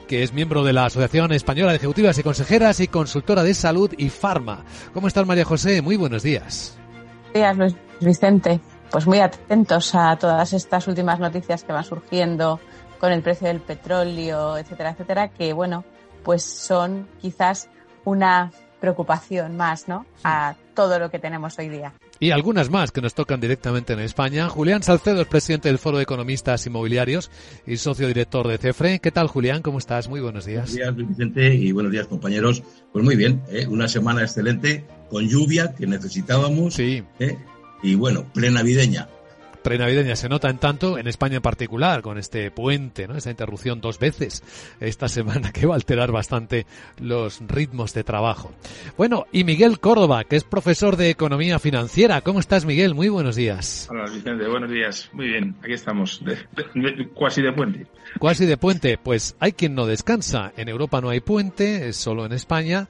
[0.08, 3.92] que es miembro de la Asociación Española de Ejecutivas y Consejeras y consultora de salud
[3.98, 4.64] y farma.
[4.94, 5.82] ¿Cómo estás, María José?
[5.82, 6.78] Muy buenos días.
[7.34, 8.60] Buenos días, Luis Vicente.
[8.90, 12.58] Pues muy atentos a todas estas últimas noticias que van surgiendo
[12.98, 15.84] con el precio del petróleo, etcétera, etcétera, que bueno,
[16.22, 17.68] pues son quizás
[18.04, 20.06] una preocupación más, ¿no?
[20.24, 21.92] A todo lo que tenemos hoy día.
[22.18, 24.48] Y algunas más que nos tocan directamente en España.
[24.48, 27.30] Julián Salcedo es presidente del Foro de Economistas Inmobiliarios
[27.66, 28.98] y socio director de CEFRE.
[28.98, 29.62] ¿Qué tal, Julián?
[29.62, 30.08] ¿Cómo estás?
[30.08, 30.72] Muy buenos días.
[30.74, 32.62] Buenos días, Vicente, y buenos días, compañeros.
[32.92, 33.66] Pues muy bien, ¿eh?
[33.68, 36.74] una semana excelente, con lluvia que necesitábamos.
[36.74, 37.04] Sí.
[37.20, 37.38] ¿eh?
[37.84, 39.08] Y bueno, plena videña
[39.62, 43.16] prenavideña se nota en tanto, en España en particular, con este puente, ¿no?
[43.16, 44.42] esta interrupción dos veces
[44.80, 46.66] esta semana que va a alterar bastante
[46.98, 48.52] los ritmos de trabajo.
[48.96, 52.20] Bueno, y Miguel Córdoba, que es profesor de Economía Financiera.
[52.20, 52.94] ¿Cómo estás, Miguel?
[52.94, 53.88] Muy buenos días.
[53.90, 54.46] Hola, Vicente.
[54.48, 55.10] Buenos días.
[55.12, 55.56] Muy bien.
[55.62, 56.22] Aquí estamos.
[56.24, 56.38] De,
[57.14, 57.86] cuasi de puente.
[58.18, 58.98] Cuasi de puente.
[58.98, 60.52] Pues hay quien no descansa.
[60.56, 62.88] En Europa no hay puente, es solo en España.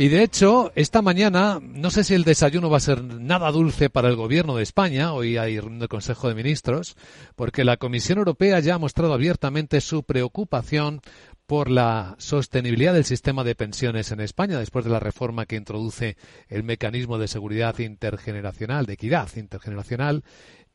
[0.00, 3.90] Y de hecho, esta mañana, no sé si el desayuno va a ser nada dulce
[3.90, 6.96] para el gobierno de España, hoy hay reunión del Consejo de Ministros,
[7.34, 11.00] porque la Comisión Europea ya ha mostrado abiertamente su preocupación
[11.48, 16.16] por la sostenibilidad del sistema de pensiones en España después de la reforma que introduce
[16.48, 20.22] el mecanismo de seguridad intergeneracional, de equidad intergeneracional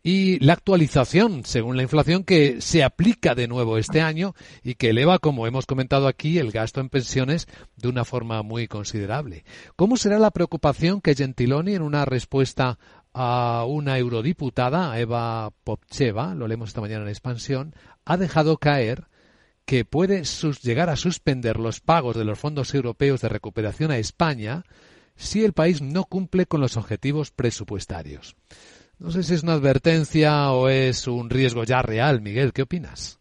[0.03, 4.89] y la actualización según la inflación que se aplica de nuevo este año y que
[4.89, 9.45] eleva, como hemos comentado aquí, el gasto en pensiones de una forma muy considerable.
[9.77, 12.77] ¿Cómo será la preocupación que Gentiloni, en una respuesta
[13.13, 19.07] a una eurodiputada, Eva Popcheva, lo leemos esta mañana en expansión, ha dejado caer
[19.65, 20.23] que puede
[20.61, 24.65] llegar a suspender los pagos de los fondos europeos de recuperación a España
[25.15, 28.35] si el país no cumple con los objetivos presupuestarios.
[29.03, 32.21] No sé si es una advertencia o es un riesgo ya real.
[32.21, 33.19] Miguel, ¿qué opinas?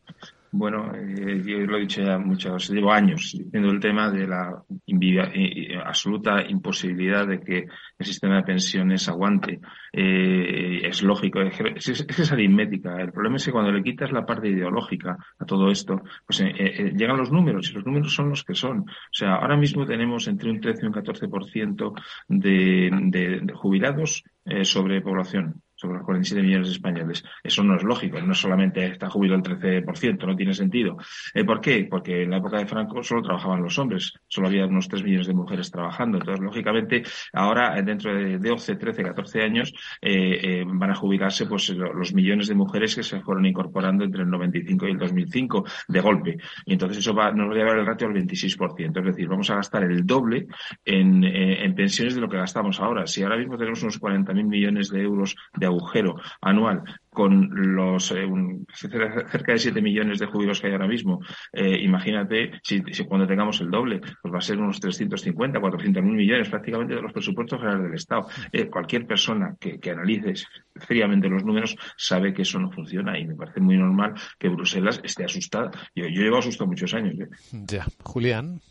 [0.52, 4.62] Bueno, eh, yo lo he dicho ya muchos, llevo años diciendo el tema de la
[4.86, 7.66] eh, absoluta imposibilidad de que
[7.98, 9.58] el sistema de pensiones aguante.
[9.92, 13.00] Eh, es lógico, es, es, aritmética.
[13.00, 17.16] El problema es que cuando le quitas la parte ideológica a todo esto, pues llegan
[17.16, 18.80] los números y los números son los que son.
[18.82, 21.92] O sea, ahora mismo tenemos entre un 13 y un 14%
[22.28, 24.22] de, de, de jubilados
[24.62, 27.24] sobre población sobre los 47 millones de españoles.
[27.42, 30.96] Eso no es lógico, no solamente está jubilado el 13%, no tiene sentido.
[31.34, 31.88] Eh, ¿Por qué?
[31.90, 35.26] Porque en la época de Franco solo trabajaban los hombres, solo había unos 3 millones
[35.26, 36.18] de mujeres trabajando.
[36.18, 41.68] Entonces, lógicamente, ahora, eh, dentro de 12, 13, 14 años, eh, van a jubilarse pues
[41.70, 46.00] los millones de mujeres que se fueron incorporando entre el 95 y el 2005 de
[46.00, 46.36] golpe.
[46.64, 48.98] Y entonces eso va, nos va a llevar el ratio al 26%.
[49.00, 50.46] Es decir, vamos a gastar el doble
[50.84, 53.06] en, en pensiones de lo que gastamos ahora.
[53.06, 56.82] Si ahora mismo tenemos unos 40.000 millones de euros de agujero anual
[57.12, 58.26] con los eh,
[58.74, 61.20] cerca de 7 millones de jubilos que hay ahora mismo,
[61.52, 66.14] eh, imagínate si, cuando tengamos el doble, pues va a ser unos 350, 400 mil
[66.14, 68.26] millones prácticamente de los presupuestos generales del Estado.
[68.50, 70.32] Eh, cualquier persona que, que analice
[70.76, 75.00] fríamente los números sabe que eso no funciona y me parece muy normal que Bruselas
[75.04, 75.70] esté asustada.
[75.94, 77.28] Yo, yo llevo asustado muchos años.
[77.52, 78.62] Ya, Julián.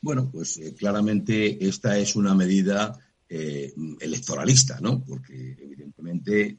[0.00, 2.92] Bueno, pues claramente esta es una medida
[3.28, 5.02] eh, electoralista, ¿no?
[5.02, 6.58] Porque evidentemente eh,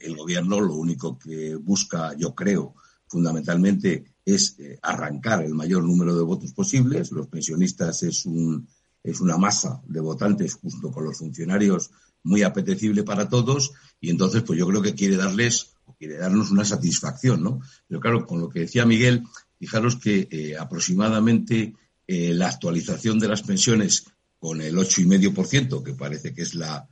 [0.00, 2.74] el gobierno lo único que busca, yo creo,
[3.06, 7.12] fundamentalmente es eh, arrancar el mayor número de votos posibles.
[7.12, 8.66] Los pensionistas es un
[9.00, 11.92] es una masa de votantes junto con los funcionarios
[12.24, 16.64] muy apetecible para todos y entonces pues yo creo que quiere darles quiere darnos una
[16.64, 17.60] satisfacción, ¿no?
[17.86, 19.22] Pero claro, con lo que decía Miguel,
[19.56, 21.74] fijaros que aproximadamente
[22.06, 24.04] la actualización de las pensiones
[24.38, 26.88] con el 8,5%, que parece que es la,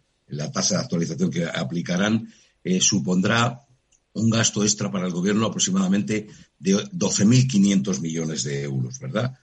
[0.52, 2.32] tasa de actualización que aplicarán,
[2.64, 3.60] eh, supondrá
[4.14, 6.26] un gasto extra para el gobierno aproximadamente
[6.58, 9.38] de 12.500 millones de euros, ¿verdad?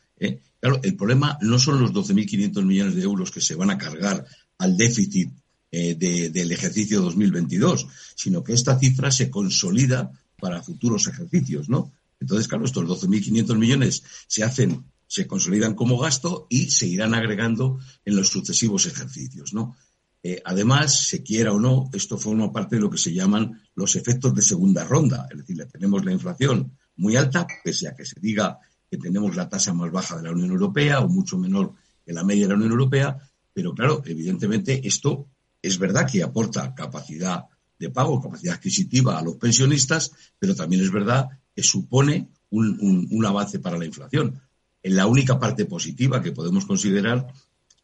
[0.63, 4.25] Claro, el problema no son los 12.500 millones de euros que se van a cargar
[4.57, 5.29] al déficit
[5.71, 11.91] eh, del ejercicio 2022, sino que esta cifra se consolida para futuros ejercicios, ¿no?
[12.19, 17.77] Entonces, claro, estos 12.500 millones se hacen, se consolidan como gasto y se irán agregando
[18.03, 19.75] en los sucesivos ejercicios, ¿no?
[20.23, 23.95] Eh, además, se quiera o no, esto forma parte de lo que se llaman los
[23.95, 25.27] efectos de segunda ronda.
[25.29, 28.57] Es decir, tenemos la inflación muy alta, pese a que se diga
[28.89, 31.73] que tenemos la tasa más baja de la Unión Europea o mucho menor
[32.03, 33.15] que la media de la Unión Europea,
[33.53, 35.27] pero claro, evidentemente esto
[35.61, 37.43] es verdad que aporta capacidad
[37.77, 43.59] de pago, capacidad adquisitiva a los pensionistas, pero también es verdad que supone un, avance
[43.59, 44.41] para la inflación.
[44.83, 47.27] La única parte positiva que podemos considerar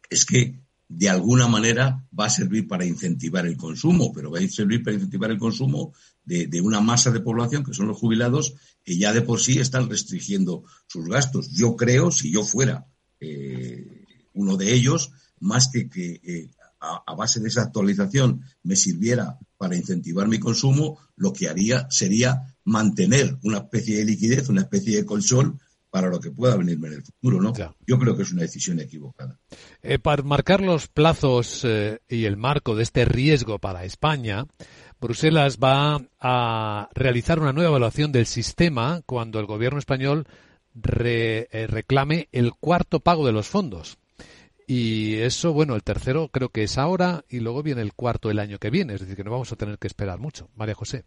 [0.08, 4.48] es que de alguna manera va a servir para incentivar el consumo, pero va a
[4.48, 8.98] servir para incentivar el consumo de, una masa de población que son los jubilados que
[8.98, 11.50] ya de por sí están restringiendo sus gastos.
[11.52, 12.86] Yo creo, si yo fuera
[13.20, 19.76] eh, uno de ellos, más que eh, a, base de esa actualización me sirviera para
[19.76, 25.04] incentivar mi consumo, lo que haría sería mantener una especie de liquidez, una especie de
[25.04, 25.60] colchón
[25.90, 27.52] para lo que pueda venirme en el futuro, ¿no?
[27.86, 29.38] Yo creo que es una decisión equivocada.
[29.82, 34.46] Eh, para marcar los plazos eh, y el marco de este riesgo para España,
[35.00, 40.26] Bruselas va a realizar una nueva evaluación del sistema cuando el gobierno español
[40.74, 43.98] eh, reclame el cuarto pago de los fondos.
[44.66, 48.38] Y eso, bueno, el tercero creo que es ahora y luego viene el cuarto el
[48.38, 50.48] año que viene, es decir, que no vamos a tener que esperar mucho.
[50.54, 51.04] María José.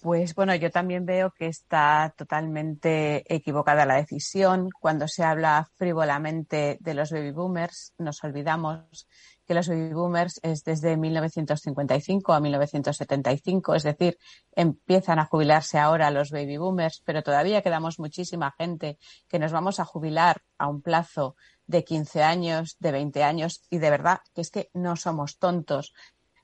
[0.00, 4.70] Pues bueno, yo también veo que está totalmente equivocada la decisión.
[4.80, 9.06] Cuando se habla frívolamente de los baby boomers, nos olvidamos
[9.44, 14.16] que los baby boomers es desde 1955 a 1975, es decir,
[14.52, 18.96] empiezan a jubilarse ahora los baby boomers, pero todavía quedamos muchísima gente
[19.28, 21.36] que nos vamos a jubilar a un plazo
[21.66, 25.92] de 15 años, de 20 años, y de verdad que es que no somos tontos.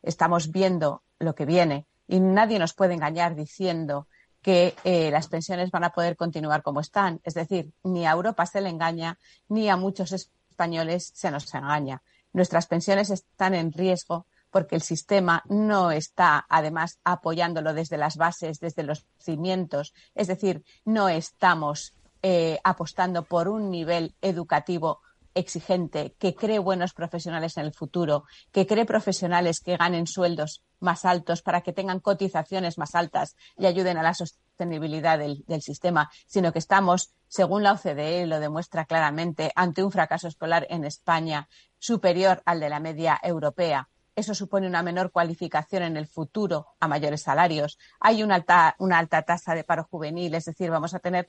[0.03, 4.09] Estamos viendo lo que viene y nadie nos puede engañar diciendo
[4.43, 7.21] que eh, las pensiones van a poder continuar como están.
[7.25, 12.03] Es decir, ni a Europa se le engaña, ni a muchos españoles se nos engaña.
[12.33, 18.61] Nuestras pensiones están en riesgo porque el sistema no está, además, apoyándolo desde las bases,
[18.61, 19.93] desde los cimientos.
[20.15, 25.01] Es decir, no estamos eh, apostando por un nivel educativo
[25.37, 31.05] exigente, que cree buenos profesionales en el futuro, que cree profesionales que ganen sueldos más
[31.05, 36.53] altos para que tengan cotizaciones más altas y ayuden a la sostenibilidad del, sistema, sino
[36.53, 42.43] que estamos, según la OCDE lo demuestra claramente, ante un fracaso escolar en España superior
[42.47, 43.89] al de la media europea.
[44.15, 47.79] Eso supone una menor cualificación en el futuro a mayores salarios.
[48.01, 51.29] Hay una alta, una alta tasa de paro juvenil, es decir, vamos a tener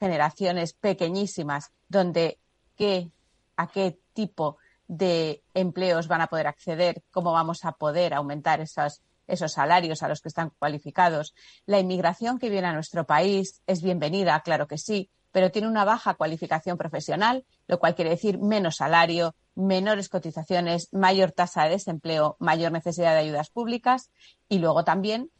[0.00, 2.38] generaciones pequeñísimas donde
[2.74, 3.10] qué
[3.56, 9.02] a qué tipo de empleos van a poder acceder, cómo vamos a poder aumentar esos,
[9.46, 11.34] salarios a los que están cualificados.
[11.64, 15.86] La inmigración que viene a nuestro país es bienvenida, claro que sí, pero tiene una
[15.86, 22.36] baja cualificación profesional, lo cual quiere decir menos salario, menores cotizaciones, mayor tasa de desempleo,
[22.38, 24.10] mayor necesidad de ayudas públicas
[24.48, 25.30] y luego también,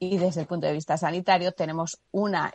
[0.00, 2.52] y desde el punto de vista sanitario, tenemos una,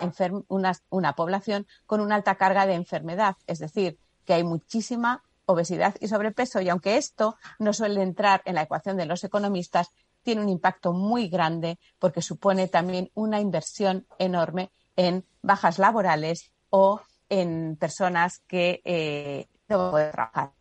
[0.49, 5.95] una, una población con una alta carga de enfermedad, es decir, que hay muchísima obesidad
[5.99, 9.89] y sobrepeso y aunque esto no suele entrar en la ecuación de los economistas,
[10.23, 17.01] tiene un impacto muy grande porque supone también una inversión enorme en bajas laborales o
[17.29, 20.51] en personas que eh, no pueden trabajar.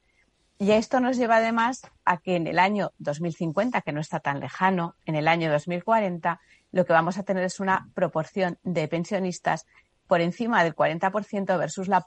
[0.59, 4.38] Y esto nos lleva además a que en el año 2050, que no está tan
[4.38, 9.66] lejano, en el año 2040, lo que vamos a tener es una proporción de pensionistas
[10.12, 12.07] por encima del 40% versus la,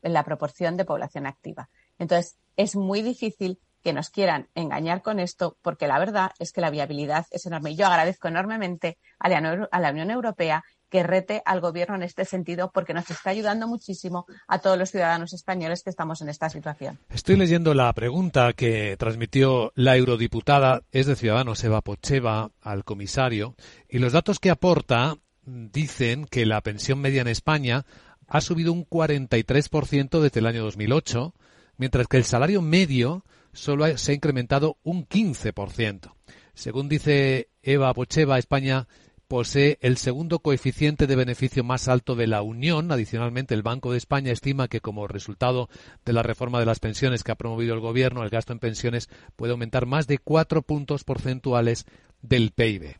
[0.00, 1.68] la, proporción de población activa.
[1.98, 6.62] Entonces, es muy difícil que nos quieran engañar con esto, porque la verdad es que
[6.62, 7.76] la viabilidad es enorme.
[7.76, 12.24] Yo agradezco enormemente a la, a la, Unión Europea que rete al Gobierno en este
[12.24, 16.48] sentido, porque nos está ayudando muchísimo a todos los ciudadanos españoles que estamos en esta
[16.48, 16.98] situación.
[17.10, 23.54] Estoy leyendo la pregunta que transmitió la eurodiputada, es de Ciudadanos, Eva Pocheva, al comisario,
[23.86, 27.86] y los datos que aporta dicen que la pensión media en España
[28.26, 31.34] ha subido un 43% desde el año 2008,
[31.76, 36.12] mientras que el salario medio solo se ha incrementado un 15%.
[36.54, 38.88] Según dice Eva Pocheva, España
[39.28, 42.90] posee el segundo coeficiente de beneficio más alto de la Unión.
[42.90, 45.68] Adicionalmente, el Banco de España estima que como resultado
[46.04, 49.08] de la reforma de las pensiones que ha promovido el Gobierno, el gasto en pensiones
[49.36, 51.84] puede aumentar más de cuatro puntos porcentuales
[52.22, 52.96] del PIB.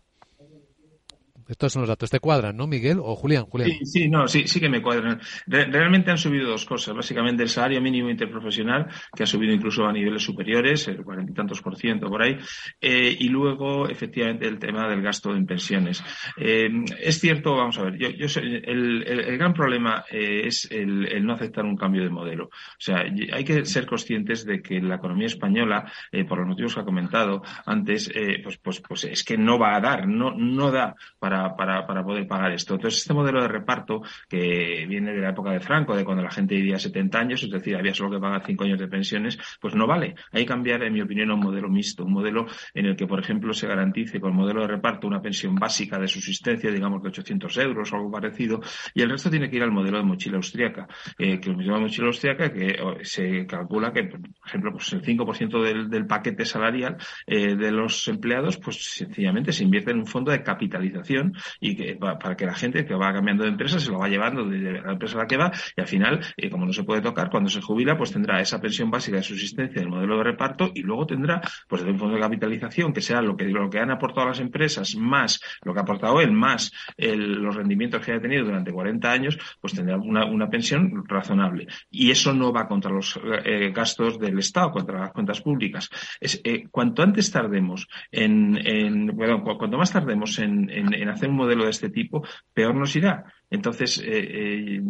[1.49, 2.11] Estos son los datos.
[2.11, 2.99] ¿Te cuadran, no, Miguel?
[3.01, 3.46] ¿O Julián?
[3.46, 3.70] Julián.
[3.70, 5.18] Sí, sí, no, sí, sí que me cuadran.
[5.46, 6.94] realmente han subido dos cosas.
[6.94, 11.34] Básicamente el salario mínimo interprofesional, que ha subido incluso a niveles superiores, el cuarenta y
[11.34, 12.36] tantos por ciento por ahí.
[12.80, 16.05] Eh, y luego, efectivamente, el tema del gasto en pensiones.
[16.36, 16.68] Eh,
[17.01, 21.24] es cierto, vamos a ver, yo, yo el, el, gran problema eh, es el, el,
[21.24, 22.46] no aceptar un cambio de modelo.
[22.46, 25.90] O sea, hay que ser conscientes de que la economía española,
[26.28, 28.11] por los motivos que ha comentado antes,
[28.42, 32.26] pues, pues, pues es que no va a dar, no, no da para para, poder
[32.26, 32.74] pagar esto.
[32.74, 36.30] Entonces, este modelo de reparto que viene de la época de Franco, de cuando la
[36.30, 39.74] gente vivía 70 años, es decir, había solo que pagar 5 años de pensiones, pues
[39.74, 40.14] no vale.
[40.32, 43.07] Hay que cambiar, en mi opinión, a un modelo mixto, un modelo en el que,
[43.07, 47.03] por ejemplo, se garantice con el modelo de reparto una pensión básica de subsistencia, digamos
[47.03, 48.61] de 800 euros o algo parecido,
[48.95, 50.86] y el resto tiene que ir al modelo de mochila austriaca,
[51.18, 55.03] eh, que el modelo de mochila austriaca que se calcula que, por ejemplo, pues el
[55.03, 60.07] 5% del, del paquete salarial eh, de los empleados, pues sencillamente se invierte en un
[60.07, 61.27] fondo de capitalización
[61.60, 64.44] y que para que la gente que va cambiando de empresa se lo va llevando
[64.44, 67.00] de la empresa a la que va y al final, eh, como no se puede
[67.00, 70.70] tocar, cuando se jubila, pues tendrá esa pensión básica de subsistencia del modelo de reparto
[70.74, 73.90] y luego tendrá, pues un fondo de capitalización que sea lo que, lo que han
[73.90, 78.44] aportado las empresas más lo que ha aportado él, más los rendimientos que haya tenido
[78.44, 81.66] durante 40 años, pues tendrá una, una pensión razonable.
[81.90, 85.90] Y eso no va contra los eh, gastos del Estado, contra las cuentas públicas.
[86.20, 91.90] Eh, cuanto antes tardemos en, en cuanto más tardemos en hacer un modelo de este
[91.90, 92.22] tipo,
[92.54, 93.24] peor nos irá.
[93.50, 94.82] Entonces, eh, eh,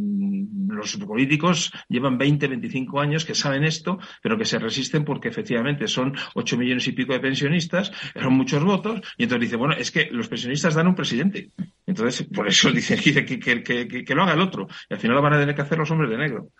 [0.68, 5.86] los políticos llevan 20, 25 años que saben esto, pero que se resisten porque efectivamente
[5.86, 9.90] son 8 millones y pico de pensionistas, son muchos votos, y entonces dice, bueno, es
[9.90, 11.52] que los pensionistas dan un presidente.
[11.86, 14.66] Entonces, por eso dice, que, que, que, que, lo haga el otro.
[14.90, 16.50] Y al final lo van a tener que hacer los hombres de negro.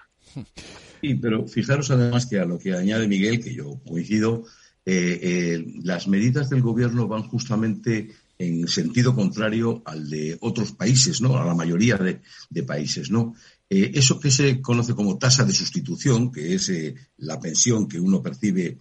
[1.01, 4.45] Sí, pero fijaros además que a lo que añade Miguel, que yo coincido,
[4.85, 8.09] eh, las medidas del gobierno van justamente
[8.39, 11.37] en sentido contrario al de otros países, ¿no?
[11.37, 13.35] A la mayoría de, países, ¿no?
[13.69, 18.01] Eh, eso que se conoce como tasa de sustitución, que es eh, la pensión que
[18.01, 18.79] uno percibe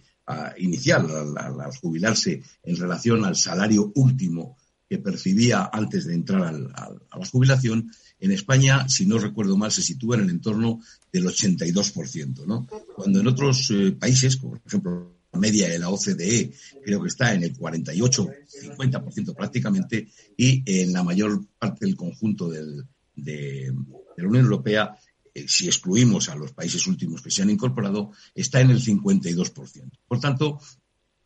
[0.58, 1.06] inicial
[1.38, 7.90] al, jubilarse en relación al salario último que percibía antes de entrar a la jubilación,
[8.20, 10.80] en España, si no recuerdo mal, se sitúa en el entorno
[11.12, 12.66] del 82%, ¿no?
[12.96, 16.52] Cuando en otros eh, países, como por ejemplo media de la OCDE
[16.84, 22.84] creo que está en el 48-50% prácticamente y en la mayor parte del conjunto del,
[23.14, 23.72] de,
[24.16, 24.96] la Unión Europea,
[25.34, 29.90] eh, si excluimos a los países últimos que se han incorporado, está en el 52%.
[30.06, 30.60] Por tanto,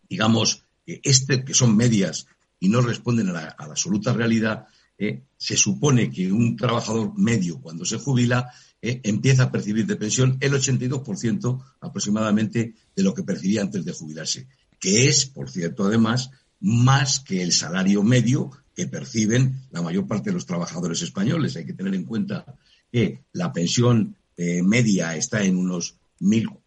[0.08, 2.26] digamos, que este, que son medias
[2.60, 4.66] y no responden a la, absoluta realidad,
[4.98, 8.52] eh, se supone que un trabajador medio cuando se jubila
[8.84, 13.92] eh, empieza a percibir de pensión el 82% aproximadamente de lo que percibía antes de
[13.92, 14.48] jubilarse,
[14.80, 20.30] que es, por cierto, además, más que el salario medio que perciben la mayor parte
[20.30, 21.56] de los trabajadores españoles.
[21.56, 22.44] Hay que tener en cuenta
[22.90, 26.60] que la pensión eh, media está en unos 1.100,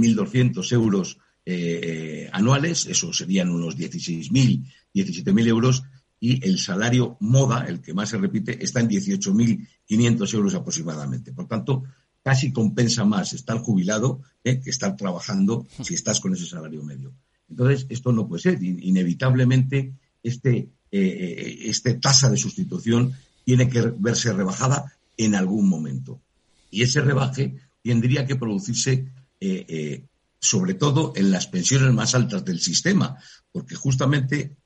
[0.00, 5.84] 1.200 euros eh, anuales, eso serían unos 16.000, 17.000 euros,
[6.24, 11.34] y el salario moda, el que más se repite, está en 18.500 euros aproximadamente.
[11.34, 11.84] Por tanto,
[12.22, 17.12] casi compensa más estar jubilado eh, que estar trabajando si estás con ese salario medio.
[17.50, 18.62] Entonces, esto no puede ser.
[18.62, 23.12] Inevitablemente, este, eh, eh, este tasa de sustitución
[23.44, 26.22] tiene que verse rebajada en algún momento.
[26.70, 29.08] Y ese rebaje tendría que producirse
[30.40, 33.18] sobre todo en las pensiones más altas del sistema,
[33.52, 34.56] porque justamente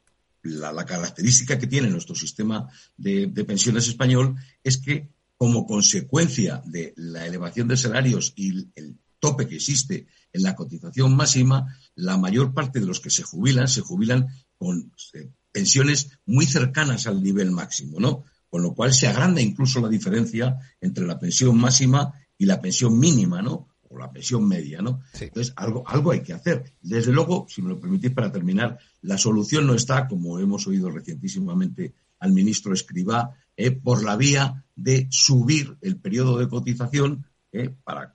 [0.42, 7.26] la, característica que tiene nuestro sistema de, pensiones español es que, como consecuencia de la
[7.26, 12.80] elevación de salarios y el tope que existe en la cotización máxima, la mayor parte
[12.80, 18.00] de los que se jubilan se jubilan con eh, pensiones muy cercanas al nivel máximo,
[18.00, 18.24] ¿no?
[18.48, 22.98] Con lo cual se agranda incluso la diferencia entre la pensión máxima y la pensión
[22.98, 23.68] mínima, ¿no?
[23.88, 25.00] O la pensión media, ¿no?
[25.18, 26.72] Entonces, algo, algo hay que hacer.
[26.80, 30.90] Desde luego, si me lo permitís para terminar, la solución no está, como hemos oído
[30.90, 37.70] recientísimamente al ministro Escribá, eh, por la vía de subir el periodo de cotización eh,
[37.84, 38.12] para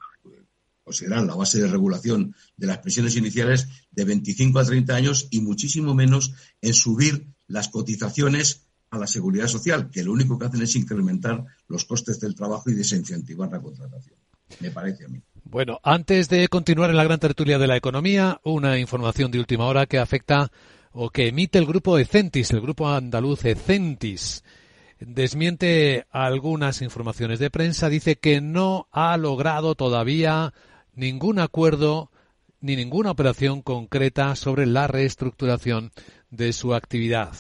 [0.84, 5.42] considerar la base de regulación de las pensiones iniciales de 25 a 30 años y
[5.42, 10.62] muchísimo menos en subir las cotizaciones a la seguridad social, que lo único que hacen
[10.62, 14.23] es incrementar los costes del trabajo y desincentivar la contratación.
[14.60, 15.22] Me parece a mí.
[15.44, 19.66] Bueno, antes de continuar en la gran tertulia de la economía, una información de última
[19.66, 20.52] hora que afecta
[20.92, 24.44] o que emite el grupo Ecentis, el grupo andaluz Ecentis.
[25.00, 30.54] Desmiente algunas informaciones de prensa, dice que no ha logrado todavía
[30.96, 32.10] ningún acuerdo
[32.62, 35.92] ni ninguna operación concreta sobre la reestructuración
[36.30, 37.36] de su actividad.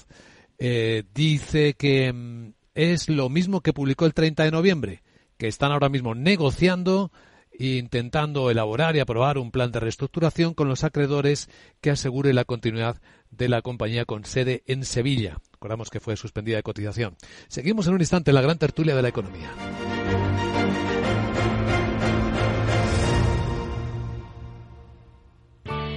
[0.59, 5.03] Eh, dice que mm, es lo mismo que publicó el 30 de noviembre,
[5.38, 7.12] que están ahora mismo negociando
[7.60, 11.50] intentando elaborar y aprobar un plan de reestructuración con los acreedores
[11.82, 15.38] que asegure la continuidad de la compañía con sede en Sevilla.
[15.54, 17.16] Recordamos que fue suspendida de cotización.
[17.48, 19.52] Seguimos en un instante en la gran tertulia de la economía.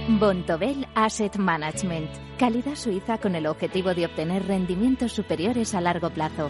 [0.09, 2.09] Bontobel Asset Management,
[2.39, 6.49] calidad suiza con el objetivo de obtener rendimientos superiores a largo plazo.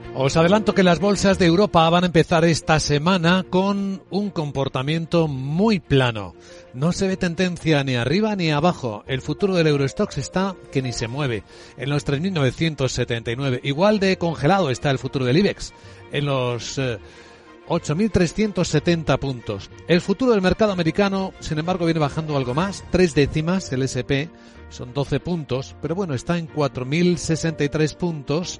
[0.13, 5.29] Os adelanto que las bolsas de Europa van a empezar esta semana con un comportamiento
[5.29, 6.35] muy plano.
[6.73, 9.05] No se ve tendencia ni arriba ni abajo.
[9.07, 11.45] El futuro del Eurostox está que ni se mueve.
[11.77, 13.61] En los 3.979.
[13.63, 15.71] Igual de congelado está el futuro del IBEX.
[16.11, 19.69] En los 8.370 eh, puntos.
[19.87, 22.83] El futuro del mercado americano, sin embargo, viene bajando algo más.
[22.91, 23.71] Tres décimas.
[23.71, 24.27] El SP
[24.69, 25.73] son 12 puntos.
[25.81, 28.59] Pero bueno, está en 4.063 puntos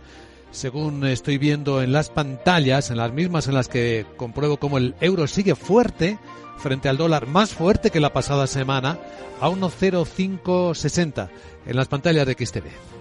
[0.51, 4.95] según estoy viendo en las pantallas, en las mismas en las que compruebo cómo el
[4.99, 6.19] euro sigue fuerte
[6.57, 8.99] frente al dólar, más fuerte que la pasada semana,
[9.39, 11.29] a 1,0560
[11.65, 13.00] en las pantallas de XTV.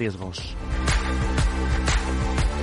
[0.01, 0.55] riesgos.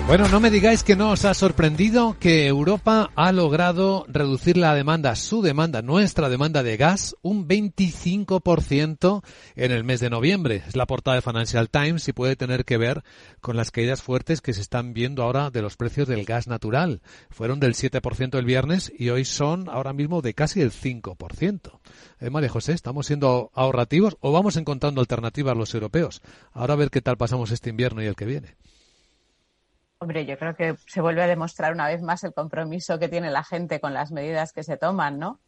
[0.08, 4.74] Bueno, no me digáis que no os ha sorprendido que Europa ha logrado reducir la
[4.74, 9.22] demanda, su demanda, nuestra demanda de gas, un 25%
[9.54, 10.62] en el mes de noviembre.
[10.66, 13.04] Es la portada de Financial Times y puede tener que ver
[13.42, 17.02] con las caídas fuertes que se están viendo ahora de los precios del gas natural.
[17.28, 21.80] Fueron del 7% el viernes y hoy son ahora mismo de casi el 5%.
[22.20, 26.22] Eh, María José, ¿estamos siendo ahorrativos o vamos encontrando alternativas los europeos?
[26.52, 28.56] Ahora a ver qué tal pasamos este invierno y el que viene.
[30.00, 33.30] Hombre, yo creo que se vuelve a demostrar una vez más el compromiso que tiene
[33.32, 35.40] la gente con las medidas que se toman, ¿no?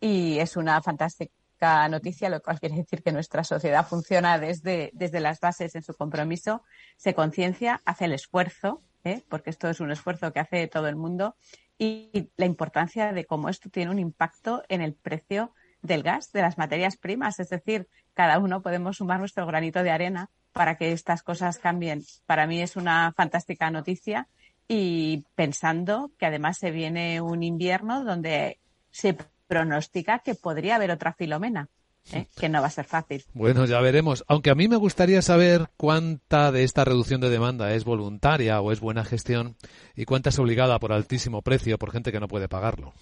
[0.00, 5.18] Y es una fantástica noticia, lo cual quiere decir que nuestra sociedad funciona desde, desde
[5.18, 6.62] las bases en su compromiso,
[6.96, 9.24] se conciencia, hace el esfuerzo, ¿eh?
[9.28, 11.34] porque esto es un esfuerzo que hace todo el mundo,
[11.76, 15.52] y la importancia de cómo esto tiene un impacto en el precio
[15.82, 17.38] del gas, de las materias primas.
[17.40, 22.02] Es decir, cada uno podemos sumar nuestro granito de arena para que estas cosas cambien.
[22.26, 24.28] Para mí es una fantástica noticia
[24.66, 28.58] y pensando que además se viene un invierno donde
[28.90, 29.16] se
[29.46, 31.68] pronostica que podría haber otra filomena.
[32.12, 32.26] ¿eh?
[32.36, 33.24] que no va a ser fácil.
[33.34, 34.24] Bueno, ya veremos.
[34.28, 38.72] Aunque a mí me gustaría saber cuánta de esta reducción de demanda es voluntaria o
[38.72, 39.56] es buena gestión
[39.94, 42.94] y cuánta es obligada por altísimo precio por gente que no puede pagarlo.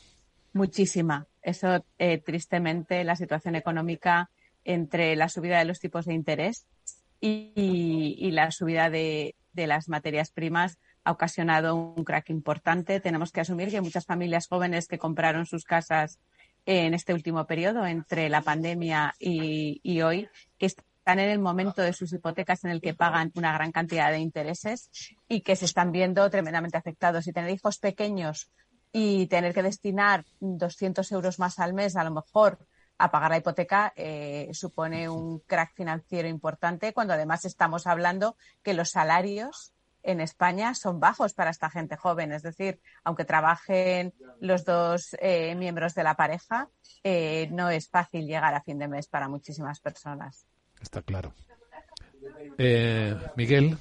[0.56, 1.26] Muchísima.
[1.42, 4.30] Eso, eh, tristemente, la situación económica
[4.64, 6.66] entre la subida de los tipos de interés
[7.20, 13.00] y, la subida de, las materias primas ha ocasionado un crack importante.
[13.00, 16.18] Tenemos que asumir que muchas familias jóvenes que compraron sus casas
[16.64, 20.26] en este último periodo, entre la pandemia y, hoy,
[20.56, 24.10] que están en el momento de sus hipotecas en el que pagan una gran cantidad
[24.10, 24.90] de intereses
[25.28, 27.26] y que se están viendo tremendamente afectados.
[27.26, 28.50] Y tener hijos pequeños
[28.98, 32.58] y tener que destinar 200 euros más al mes, a lo mejor,
[32.96, 38.72] a pagar la hipoteca eh, supone un crack financiero importante cuando además estamos hablando que
[38.72, 42.32] los salarios en España son bajos para esta gente joven.
[42.32, 46.70] Es decir, aunque trabajen los dos eh, miembros de la pareja,
[47.04, 50.46] eh, no es fácil llegar a fin de mes para muchísimas personas.
[50.80, 51.34] Está claro.
[52.56, 53.76] Eh, Miguel.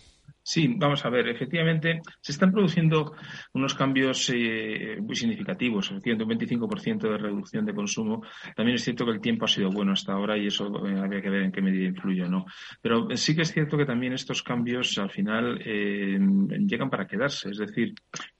[0.47, 3.13] Sí, vamos a ver, efectivamente se están produciendo
[3.53, 8.21] unos cambios eh, muy significativos, efectivamente un 25% de reducción de consumo.
[8.55, 11.23] También es cierto que el tiempo ha sido bueno hasta ahora y eso eh, habría
[11.23, 12.45] que ver en qué medida influye o no.
[12.79, 16.19] Pero sí que es cierto que también estos cambios al final eh,
[16.59, 17.49] llegan para quedarse.
[17.49, 17.95] Es decir,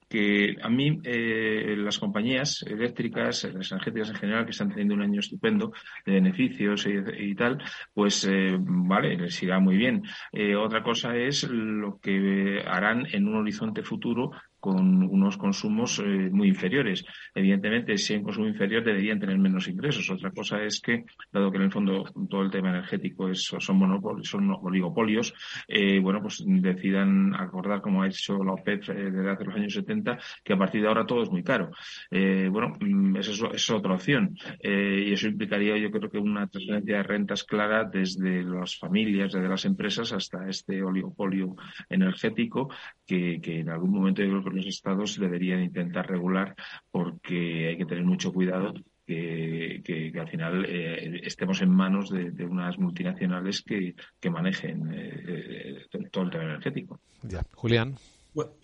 [0.08, 5.02] que a mí eh, las compañías eléctricas, las energéticas en general, que están teniendo un
[5.02, 5.72] año estupendo
[6.06, 7.62] de beneficios y, tal,
[7.94, 10.04] pues eh, vale, les irá muy bien.
[10.32, 14.32] Eh, otra cosa es lo que harán en un horizonte futuro
[14.66, 17.06] con unos consumos eh, muy inferiores.
[17.36, 20.10] Evidentemente, si hay consumo inferior, deberían tener menos ingresos.
[20.10, 23.78] Otra cosa es que, dado que en el fondo todo el tema energético es, son
[23.78, 25.36] monopolios, oligopolios,
[25.68, 29.74] eh, bueno, pues decidan acordar, como ha hecho la OPEP eh, desde hace los años
[29.74, 31.70] 70, que a partir de ahora todo es muy caro.
[32.10, 34.36] bueno, mm, esa es, otra opción.
[34.64, 39.48] y eso implicaría, yo creo que una transferencia de rentas clara desde las familias, desde
[39.48, 41.56] las empresas, hasta este oligopolio
[41.88, 42.74] energético,
[43.06, 46.56] que, que en algún momento yo creo que los estados deberían intentar regular
[46.92, 48.74] porque hay que tener mucho cuidado
[49.06, 53.94] que, al final eh, estemos en manos de, unas multinacionales que,
[54.30, 57.00] manejen eh, eh, todo el tema energético.
[57.24, 57.46] Ya.
[57.54, 57.96] Julián.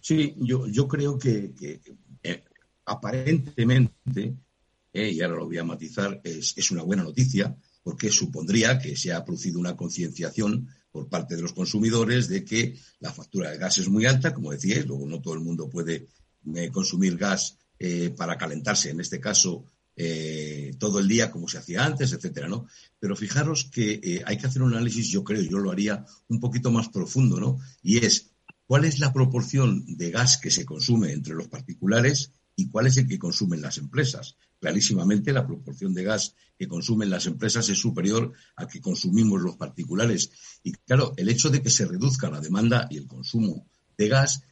[0.01, 1.51] sí, yo, yo creo que,
[2.85, 4.33] aparentemente,
[4.93, 9.13] y ahora lo voy a matizar, es, es una buena noticia porque supondría que se
[9.13, 13.77] ha producido una concienciación por parte de los consumidores de que la factura de gas
[13.77, 16.07] es muy alta, como decíais, luego no todo el mundo puede
[16.55, 19.65] eh, consumir gas eh, para calentarse, en este caso
[19.95, 22.67] eh, todo el día como se hacía antes, etcétera, ¿no?
[22.99, 26.71] Pero fijaros que hay que hacer un análisis, yo creo, yo lo haría un poquito
[26.71, 27.59] más profundo, ¿no?
[27.81, 28.31] Y es
[28.65, 32.97] cuál es la proporción de gas que se consume entre los particulares y cuál es
[32.97, 34.35] el que consumen las empresas.
[34.61, 39.55] Clarísimamente la proporción de gas que consumen las empresas es superior a que consumimos los
[39.57, 40.29] particulares.
[40.61, 43.65] Y claro, el hecho de que se reduzca la demanda y el consumo
[43.97, 44.43] de gas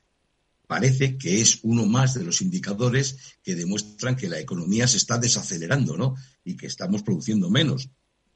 [0.66, 5.20] parece que es uno más de los indicadores que demuestran que la economía se está
[5.20, 6.16] desacelerando, ¿no?
[6.44, 7.90] Y que estamos produciendo menos.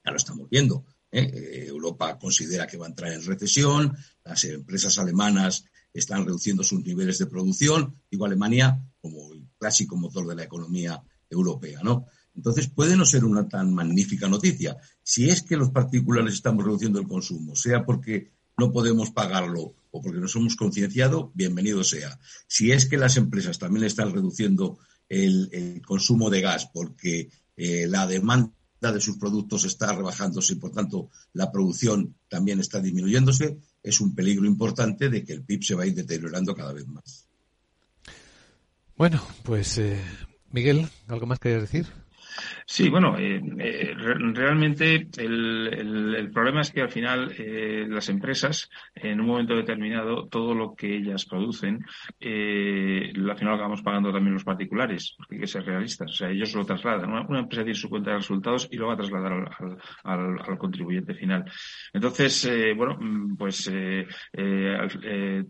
[0.06, 0.86] Ya lo estamos viendo.
[1.12, 1.32] ¿eh?
[1.34, 6.84] Eh, Europa considera que va a entrar en recesión, las empresas alemanas están reduciendo sus
[6.84, 11.04] niveles de producción, digo Alemania como el clásico motor de la economía
[11.34, 12.06] europea, ¿no?
[12.36, 14.78] Entonces puede no ser una tan magnífica noticia.
[15.04, 20.02] Si es que los particulares estamos reduciendo el consumo, sea porque no podemos pagarlo o
[20.02, 22.20] porque nos hemos concienciado, bienvenido sea.
[22.48, 24.80] Si es que las empresas también están reduciendo
[25.10, 30.72] el, consumo de gas porque eh, la demanda de sus productos está rebajándose y por
[30.72, 35.76] tanto la producción también está disminuyéndose, es un peligro importante de que el PIB se
[35.76, 37.28] va a ir deteriorando cada vez más.
[38.96, 40.02] Bueno, pues eh,
[40.54, 41.88] Miguel, ¿algo más que decir?
[42.66, 49.20] Sí, bueno, eh, eh, realmente el, problema es que al final eh, las empresas, en
[49.20, 51.86] un momento determinado, todo lo que ellas producen,
[52.22, 56.12] al final lo acabamos pagando también los particulares, porque hay que ser realistas.
[56.12, 57.12] O sea, ellos lo trasladan.
[57.12, 59.52] Una, empresa tiene su cuenta de resultados y lo va a trasladar
[60.04, 61.46] al, contribuyente final.
[61.92, 63.72] Entonces, bueno, mm, pues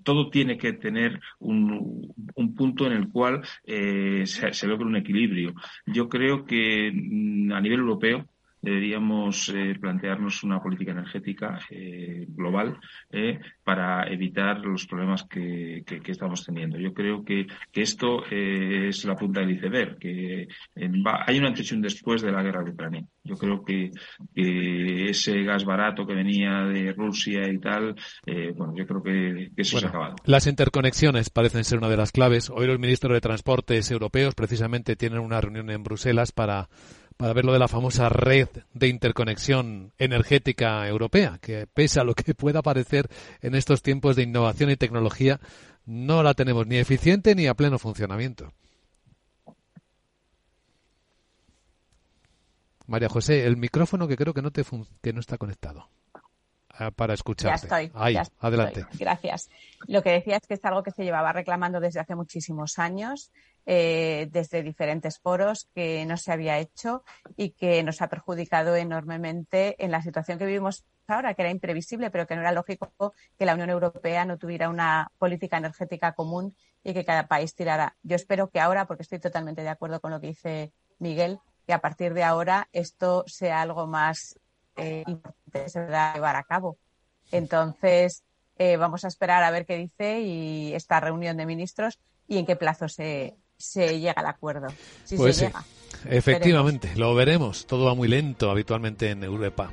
[0.04, 2.14] todo tiene que tener un,
[2.56, 5.54] punto en el cual se, se logre un equilibrio.
[5.86, 8.26] Yo creo que Mm, a nivel europeo
[8.64, 12.80] deberíamos eh, plantearnos una política energética eh, global
[13.12, 16.80] eh, para evitar los problemas que, estamos teniendo.
[16.80, 21.82] Yo creo que, esto es la punta del iceberg, que hay una antes y un
[21.82, 23.06] después de la guerra de Ucrania.
[23.24, 23.92] Yo creo que,
[24.36, 27.96] ese gas barato que venía de Rusia y tal,
[28.56, 30.16] bueno, yo creo que, eso se ha acabado.
[30.26, 32.50] Las interconexiones parecen ser una de las claves.
[32.50, 36.70] Hoy los ministros de Transportes europeos precisamente tienen una reunión en Bruselas para
[37.24, 42.16] para ver lo de la famosa red de interconexión energética europea, que pese a lo
[42.16, 43.08] que pueda parecer
[43.42, 45.40] en estos tiempos de innovación y tecnología,
[45.86, 48.52] no la tenemos ni eficiente ni a pleno funcionamiento.
[52.88, 54.66] María José, el micrófono que creo que no te
[55.02, 55.88] que no está conectado
[56.72, 57.70] ah, para escucharte.
[57.70, 57.92] Ya estoy.
[57.94, 58.86] Ahí, adelante.
[59.00, 59.50] Gracias.
[59.88, 63.32] Lo que decía es que es algo que se llevaba reclamando desde hace muchísimos años
[63.66, 67.04] eh, desde diferentes foros que no se había hecho
[67.38, 72.10] y que nos ha perjudicado enormemente en la situación que vivimos ahora, que era imprevisible,
[72.10, 76.56] pero que no era lógico que la Unión Europea no tuviera una política energética común
[76.84, 77.96] y que cada país tirara.
[78.04, 81.74] Yo espero que ahora, porque estoy totalmente de acuerdo con lo que dice Miguel, que
[81.74, 84.40] a partir de ahora esto sea algo más
[84.76, 86.78] eh, importante se a llevar a cabo.
[87.32, 88.24] Entonces,
[88.58, 92.46] eh, vamos a esperar a ver qué dice y esta reunión de ministros y en
[92.46, 94.68] qué plazo se, se llega al acuerdo.
[95.04, 95.64] Si pues se sí, llega.
[96.10, 97.66] efectivamente, lo veremos.
[97.66, 99.72] Todo va muy lento habitualmente en Europa.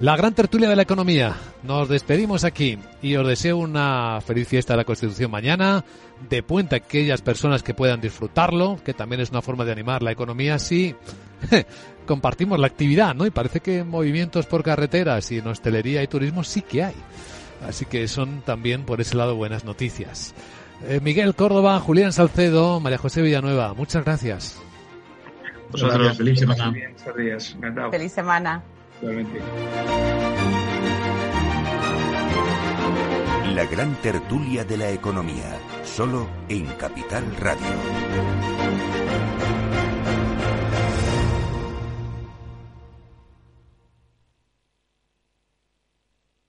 [0.00, 1.36] La gran tertulia de la economía.
[1.62, 5.84] Nos despedimos aquí y os deseo una feliz fiesta de la Constitución mañana.
[6.28, 10.02] De puente a aquellas personas que puedan disfrutarlo, que también es una forma de animar
[10.02, 10.94] la economía si
[12.06, 13.26] compartimos la actividad, ¿no?
[13.26, 16.94] Y parece que movimientos por carreteras y en hostelería y turismo sí que hay.
[17.66, 20.34] Así que son también por ese lado buenas noticias.
[20.86, 24.60] Eh, Miguel Córdoba, Julián Salcedo, María José Villanueva, muchas gracias.
[25.70, 26.72] Vosotros, feliz semana.
[27.90, 28.62] Feliz semana.
[33.54, 38.93] La gran tertulia de la economía, solo en Capital Radio.